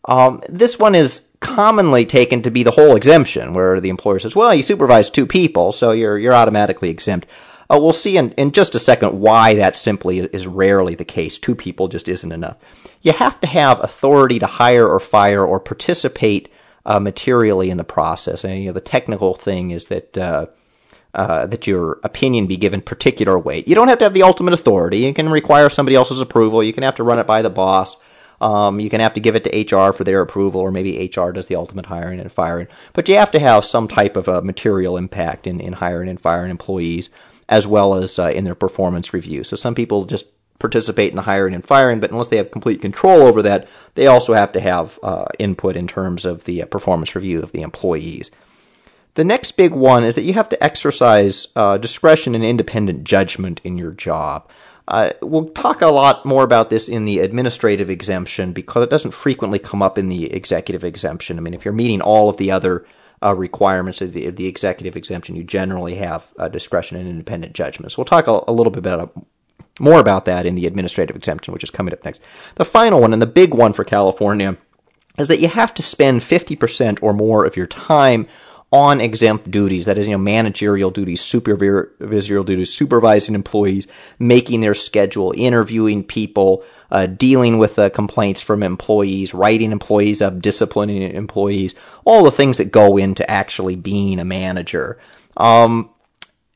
Um, 0.05 0.41
this 0.49 0.79
one 0.79 0.95
is 0.95 1.27
commonly 1.41 2.07
taken 2.07 2.43
to 2.43 2.51
be 2.51 2.63
the 2.63 2.71
whole 2.71 2.95
exemption, 2.95 3.53
where 3.53 3.81
the 3.81 3.91
employer 3.91 4.21
says, 4.21 4.37
"Well, 4.37 4.55
you 4.55 4.63
supervise 4.63 5.11
two 5.11 5.27
people, 5.27 5.73
so 5.73 5.91
you're 5.91 6.17
you're 6.17 6.33
automatically 6.33 6.91
exempt." 6.91 7.27
Uh, 7.69 7.79
we'll 7.81 7.93
see 7.93 8.17
in, 8.17 8.31
in 8.33 8.53
just 8.53 8.77
a 8.77 8.79
second 8.79 9.19
why 9.19 9.55
that 9.55 9.75
simply 9.75 10.21
is 10.21 10.47
rarely 10.47 10.95
the 10.95 11.05
case. 11.05 11.39
Two 11.39 11.57
people 11.57 11.89
just 11.89 12.09
isn't 12.09 12.33
enough. 12.33 12.57
You 13.01 13.13
have 13.13 13.41
to 13.41 13.49
have 13.49 13.83
authority 13.83 14.39
to 14.39 14.47
hire 14.47 14.87
or 14.87 15.01
fire 15.01 15.45
or 15.45 15.59
participate 15.59 16.51
uh, 16.87 17.01
materially 17.01 17.69
in 17.71 17.79
the 17.79 17.85
process. 17.85 18.45
And 18.45 18.61
you 18.61 18.67
know, 18.67 18.75
the 18.75 18.81
technical 18.81 19.35
thing 19.35 19.73
is 19.73 19.87
that 19.87 20.17
uh, 21.15 21.47
that 21.47 21.67
your 21.67 21.99
opinion 22.05 22.47
be 22.47 22.57
given 22.57 22.81
particular 22.81 23.39
weight. 23.39 23.69
You 23.69 23.75
don't 23.75 23.89
have 23.89 23.99
to 23.99 24.05
have 24.05 24.15
the 24.15 24.23
ultimate 24.23 24.55
authority. 24.55 24.99
You 24.99 25.15
can 25.15 25.29
require 25.29 25.69
somebody 25.69 25.97
else's 25.97 26.21
approval. 26.21 26.63
You 26.63 26.73
can 26.73 26.83
have 26.83 26.97
to 26.97 27.05
run 27.05 27.19
it 27.19 27.27
by 27.27 27.43
the 27.43 27.51
boss. 27.51 27.97
Um, 28.41 28.81
you 28.81 28.91
can 28.91 29.01
have 29.01 29.15
to 29.15 29.21
give 29.21 29.37
it 29.37 29.45
to 29.45 29.77
HR 29.77 29.93
for 29.93 30.03
their 30.03 30.21
approval, 30.21 30.61
or 30.61 30.73
maybe 30.73 31.13
HR 31.15 31.31
does 31.31 31.47
the 31.47 31.55
ultimate 31.55 31.87
hiring 31.87 32.19
and 32.19 32.33
firing. 32.33 32.67
But 32.93 33.09
you 33.09 33.17
have 33.17 33.31
to 33.33 33.39
have 33.39 33.65
some 33.65 33.87
type 33.87 34.17
of 34.17 34.27
a 34.27 34.43
material 34.43 34.97
impact 34.97 35.47
in, 35.47 35.61
in 35.61 35.75
hiring 35.75 36.09
and 36.09 36.21
firing 36.21 36.51
employees, 36.51 37.09
as 37.49 37.69
well 37.69 37.95
as 37.95 38.19
uh, 38.19 38.31
in 38.31 38.45
their 38.45 38.57
performance 38.57 39.15
review. 39.15 39.45
So 39.45 39.55
some 39.55 39.77
people 39.77 40.07
just 40.07 40.27
participate 40.59 41.11
in 41.11 41.17
the 41.17 41.23
hiring 41.23 41.55
and 41.55 41.65
firing, 41.65 42.01
but 42.01 42.11
unless 42.11 42.29
they 42.29 42.37
have 42.37 42.51
complete 42.51 42.81
control 42.81 43.23
over 43.23 43.43
that, 43.43 43.69
they 43.95 44.09
also 44.09 44.33
have 44.33 44.53
to 44.53 44.61
have 44.61 44.99
uh, 45.05 45.27
input 45.39 45.77
in 45.77 45.87
terms 45.87 46.25
of 46.25 46.45
the 46.45 46.63
uh, 46.63 46.67
performance 46.67 47.15
review 47.15 47.43
of 47.43 47.53
the 47.53 47.63
employees. 47.63 48.31
The 49.15 49.25
next 49.25 49.53
big 49.53 49.73
one 49.73 50.05
is 50.05 50.15
that 50.15 50.23
you 50.23 50.33
have 50.35 50.49
to 50.51 50.65
exercise 50.65 51.49
uh, 51.55 51.77
discretion 51.77 52.35
and 52.35 52.45
independent 52.45 53.05
judgment 53.05 53.61
in 53.63 53.77
your 53.77 53.91
job. 53.91 54.49
Uh, 54.89 55.11
we'll 55.21 55.49
talk 55.51 55.83
a 55.83 55.87
lot 55.87 56.25
more 56.25 56.43
about 56.43 56.71
this 56.71 56.89
in 56.89 57.05
the 57.05 57.21
administrative 57.21 57.91
exemption 57.91 58.53
because 58.53 58.83
it 58.83 58.91
doesn't 58.91 59.13
frequently 59.13 59.59
come 59.59 59.83
up 59.83 59.99
in 59.99 60.09
the 60.09 60.33
executive 60.33 60.83
exemption. 60.83 61.39
I 61.39 61.41
mean, 61.41 61.55
if 61.55 61.65
you're 61.65 61.73
meeting 61.75 62.01
all 62.01 62.29
of 62.29 62.37
the 62.39 62.51
other 62.51 62.87
uh, 63.23 63.35
requirements 63.35 64.01
of 64.01 64.13
the, 64.13 64.27
of 64.27 64.37
the, 64.37 64.47
executive 64.47 64.97
exemption, 64.97 65.37
you 65.37 65.45
generally 65.45 65.95
have 65.97 66.33
uh, 66.39 66.49
discretion 66.49 66.97
and 66.97 67.09
independent 67.09 67.53
judgment. 67.53 67.93
So 67.93 67.99
we'll 67.99 68.07
talk 68.07 68.27
a, 68.27 68.51
a 68.51 68.53
little 68.53 68.73
bit 68.73 68.85
about, 68.85 69.13
more 69.79 70.01
about 70.01 70.25
that 70.25 70.47
in 70.47 70.57
the 70.57 70.67
administrative 70.67 71.15
exemption, 71.15 71.53
which 71.53 71.63
is 71.63 71.71
coming 71.71 71.95
up 71.95 72.05
next. 72.05 72.21
The 72.57 72.65
final 72.65 73.01
one 73.01 73.13
and 73.13 73.23
the 73.23 73.27
big 73.27 73.55
one 73.55 73.73
for 73.73 73.85
California 73.85 74.57
is 75.19 75.29
that 75.29 75.41
you 75.41 75.49
have 75.49 75.75
to 75.75 75.83
spend 75.83 76.23
50% 76.23 76.99
or 77.03 77.13
more 77.13 77.45
of 77.45 77.57
your 77.57 77.67
time 77.67 78.27
on 78.73 79.03
exempt 79.03 79.51
duties, 79.51 79.85
that 79.85 79.99
is, 79.99 80.09
you 80.09 80.13
know, 80.13 80.19
managerial 80.19 80.91
duties, 80.91 81.21
supervisorial 81.21 82.45
duties, 82.45 82.73
supervising 82.73 83.35
employees, 83.35 83.87
making 84.19 84.63
their 84.63 84.75
schedule, 84.75 85.35
interviewing 85.37 86.03
people, 86.03 86.65
uh, 86.91 87.07
dealing 87.07 87.59
with 87.59 87.79
uh, 87.79 87.91
complaints 87.91 88.41
from 88.41 88.63
employees, 88.63 89.35
writing 89.35 89.73
employees 89.73 90.23
up, 90.23 90.41
disciplining 90.41 91.03
employees, 91.03 91.75
all 92.07 92.25
the 92.25 92.31
things 92.31 92.57
that 92.57 92.73
go 92.73 92.97
into 92.97 93.29
actually 93.31 93.77
being 93.77 94.19
a 94.19 94.25
manager. 94.25 94.99
Um, 95.37 95.91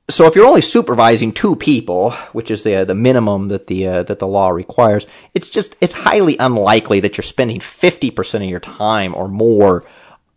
so 0.09 0.27
if 0.27 0.37
you're 0.37 0.47
only 0.47 0.63
supervising 0.63 1.33
two 1.33 1.57
people, 1.57 2.13
which 2.33 2.51
is 2.51 2.63
the 2.63 2.85
the 2.85 2.95
minimum 2.95 3.49
that 3.49 3.67
the 3.67 3.89
uh, 3.89 4.03
that 4.05 4.21
the 4.21 4.27
law 4.27 4.51
requires, 4.51 5.05
it's 5.35 5.49
just 5.49 5.75
it's 5.81 5.93
highly 5.93 6.37
unlikely 6.39 7.01
that 7.01 7.17
you're 7.17 7.25
spending 7.25 7.59
50% 7.59 8.35
of 8.37 8.43
your 8.49 8.61
time 8.61 9.15
or 9.17 9.29
more 9.29 9.85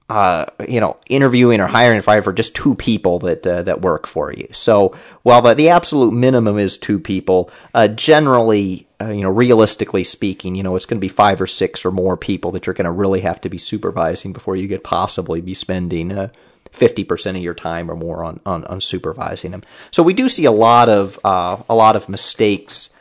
uh, 0.09 0.45
you 0.67 0.79
know, 0.79 0.97
interviewing 1.07 1.59
or 1.61 1.67
hiring 1.67 2.01
five 2.01 2.23
for 2.23 2.33
just 2.33 2.55
two 2.55 2.73
people 2.73 3.19
that 3.19 3.45
uh, 3.45 3.61
that 3.61 3.81
work 3.81 4.07
for 4.07 4.33
you. 4.33 4.47
So 4.51 4.97
while 5.21 5.43
the, 5.43 5.53
the 5.53 5.69
absolute 5.69 6.11
minimum 6.11 6.57
is 6.57 6.77
two 6.77 6.99
people, 6.99 7.51
uh, 7.75 7.87
generally, 7.89 8.87
uh, 8.99 9.09
you 9.09 9.21
know, 9.21 9.29
realistically 9.29 10.03
speaking, 10.03 10.55
you 10.55 10.63
know, 10.63 10.75
it's 10.75 10.87
going 10.87 10.97
to 10.97 11.01
be 11.01 11.09
five 11.09 11.39
or 11.39 11.47
six 11.47 11.85
or 11.85 11.91
more 11.91 12.17
people 12.17 12.51
that 12.51 12.65
you're 12.65 12.73
going 12.73 12.85
to 12.85 12.91
really 12.91 13.21
have 13.21 13.39
to 13.41 13.49
be 13.49 13.59
supervising 13.59 14.33
before 14.33 14.55
you 14.55 14.67
could 14.67 14.83
possibly 14.83 15.41
be 15.41 15.53
spending. 15.53 16.11
Uh, 16.11 16.29
50% 16.71 17.31
of 17.31 17.41
your 17.41 17.55
time 17.55 17.89
or 17.89 17.95
more 17.95 18.23
on, 18.23 18.39
on, 18.45 18.63
on, 18.65 18.79
supervising 18.79 19.49
them. 19.49 19.63
So 19.89 20.03
we 20.03 20.13
do 20.13 20.29
see 20.29 20.45
a 20.45 20.51
lot 20.51 20.87
of 20.87 21.19
uh, 21.23 21.57
a 21.67 21.73
lot 21.73 21.95
of 21.95 22.07
mistakes 22.07 22.91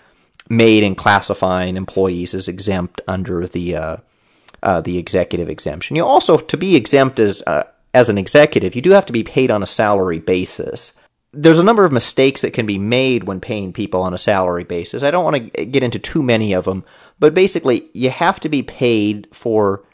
made 0.49 0.83
in 0.83 0.95
classifying 0.95 1.77
employees 1.77 2.33
as 2.33 2.49
exempt 2.49 3.03
under 3.07 3.47
the 3.47 4.01
uh, 4.63 4.81
the 4.81 4.99
executive 4.99 5.49
exemption. 5.49 5.97
You 5.97 6.05
also, 6.05 6.39
to 6.39 6.57
be 6.57 6.77
exempt 6.77 7.19
as 7.19 7.43
uh, 7.47 7.65
as 7.95 8.09
an 8.09 8.19
executive, 8.19 8.75
you 8.75 8.83
do 8.83 8.91
have 8.91 9.07
to 9.07 9.13
be 9.13 9.25
paid 9.25 9.51
on 9.51 9.63
a 9.63 9.67
salary 9.67 10.19
basis. 10.19 10.99
There's 11.33 11.59
a 11.59 11.65
number 11.65 11.85
of 11.85 11.93
mistakes 11.93 12.41
that 12.41 12.55
can 12.55 12.67
be 12.67 12.79
made 12.79 13.25
when 13.25 13.41
paying 13.41 13.73
people 13.73 14.01
on 14.01 14.15
a 14.15 14.19
salary 14.19 14.65
basis. 14.65 15.03
I 15.03 15.11
don't 15.11 15.25
want 15.25 15.55
to 15.55 15.65
get 15.67 15.83
into 15.83 15.99
too 15.99 16.23
many 16.23 16.55
of 16.55 16.65
them, 16.65 16.85
but 17.19 17.35
basically, 17.35 17.89
you 17.93 18.11
have 18.11 18.41
to 18.41 18.49
be 18.49 18.63
paid 18.63 19.29
for 19.33 19.85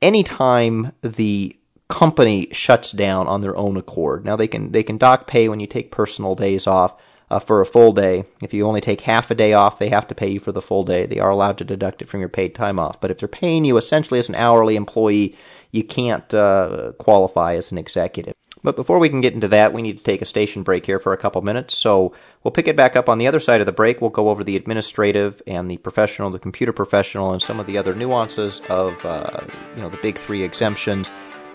any 0.00 0.22
time 0.22 0.92
the 1.02 1.56
company 1.88 2.48
shuts 2.52 2.92
down 2.92 3.26
on 3.26 3.40
their 3.40 3.56
own 3.56 3.76
accord. 3.76 4.24
Now 4.24 4.36
they 4.36 4.48
can 4.48 4.72
they 4.72 4.82
can 4.82 4.98
dock 4.98 5.26
pay 5.26 5.48
when 5.48 5.60
you 5.60 5.66
take 5.66 5.90
personal 5.90 6.34
days 6.34 6.66
off, 6.66 6.94
uh, 7.30 7.38
for 7.38 7.60
a 7.60 7.66
full 7.66 7.92
day. 7.92 8.24
If 8.42 8.54
you 8.54 8.66
only 8.66 8.80
take 8.80 9.02
half 9.02 9.30
a 9.30 9.34
day 9.34 9.52
off, 9.52 9.78
they 9.78 9.88
have 9.88 10.06
to 10.08 10.14
pay 10.14 10.28
you 10.28 10.40
for 10.40 10.52
the 10.52 10.62
full 10.62 10.84
day. 10.84 11.06
They 11.06 11.18
are 11.18 11.30
allowed 11.30 11.58
to 11.58 11.64
deduct 11.64 12.02
it 12.02 12.08
from 12.08 12.20
your 12.20 12.28
paid 12.28 12.54
time 12.54 12.78
off. 12.78 13.00
But 13.00 13.10
if 13.10 13.18
they're 13.18 13.28
paying 13.28 13.64
you 13.64 13.76
essentially 13.76 14.18
as 14.18 14.28
an 14.28 14.34
hourly 14.34 14.76
employee, 14.76 15.36
you 15.70 15.84
can't 15.84 16.32
uh, 16.32 16.92
qualify 16.98 17.54
as 17.54 17.70
an 17.70 17.78
executive. 17.78 18.34
But 18.64 18.74
before 18.74 18.98
we 18.98 19.08
can 19.08 19.20
get 19.20 19.34
into 19.34 19.48
that, 19.48 19.72
we 19.72 19.82
need 19.82 19.98
to 19.98 20.02
take 20.02 20.20
a 20.20 20.24
station 20.24 20.64
break 20.64 20.84
here 20.84 20.98
for 20.98 21.12
a 21.12 21.16
couple 21.16 21.40
minutes. 21.42 21.78
So 21.78 22.12
we'll 22.42 22.50
pick 22.50 22.66
it 22.66 22.76
back 22.76 22.96
up 22.96 23.08
on 23.08 23.18
the 23.18 23.26
other 23.28 23.38
side 23.38 23.60
of 23.60 23.66
the 23.66 23.72
break. 23.72 24.00
We'll 24.00 24.10
go 24.10 24.30
over 24.30 24.42
the 24.42 24.56
administrative 24.56 25.40
and 25.46 25.70
the 25.70 25.76
professional, 25.76 26.30
the 26.30 26.40
computer 26.40 26.72
professional, 26.72 27.32
and 27.32 27.40
some 27.40 27.60
of 27.60 27.66
the 27.66 27.78
other 27.78 27.94
nuances 27.94 28.60
of 28.68 29.04
uh, 29.04 29.42
you 29.76 29.82
know 29.82 29.88
the 29.88 29.96
big 29.98 30.18
three 30.18 30.42
exemptions 30.42 31.08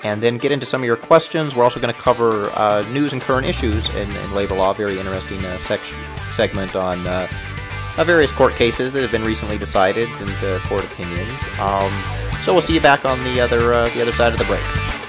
and 0.03 0.21
then 0.21 0.37
get 0.37 0.51
into 0.51 0.65
some 0.65 0.81
of 0.81 0.85
your 0.85 0.97
questions. 0.97 1.55
We're 1.55 1.63
also 1.63 1.79
going 1.79 1.93
to 1.93 1.99
cover 1.99 2.49
uh, 2.55 2.83
news 2.91 3.13
and 3.13 3.21
current 3.21 3.47
issues 3.47 3.87
in, 3.95 4.09
in 4.09 4.33
labor 4.33 4.55
law, 4.55 4.73
very 4.73 4.99
interesting 4.99 5.43
uh, 5.45 5.57
segment 5.57 6.75
on 6.75 7.05
uh, 7.07 7.27
uh 7.95 8.03
various 8.03 8.31
court 8.31 8.53
cases 8.55 8.91
that 8.91 9.01
have 9.01 9.11
been 9.11 9.23
recently 9.23 9.57
decided 9.57 10.09
and 10.19 10.63
court 10.63 10.83
opinions. 10.83 11.39
Um, 11.59 11.91
so 12.43 12.51
we'll 12.51 12.61
see 12.61 12.73
you 12.73 12.81
back 12.81 13.05
on 13.05 13.23
the 13.23 13.39
other 13.39 13.73
uh, 13.73 13.87
the 13.89 14.01
other 14.01 14.11
side 14.11 14.33
of 14.33 14.39
the 14.39 14.45
break. 14.45 15.02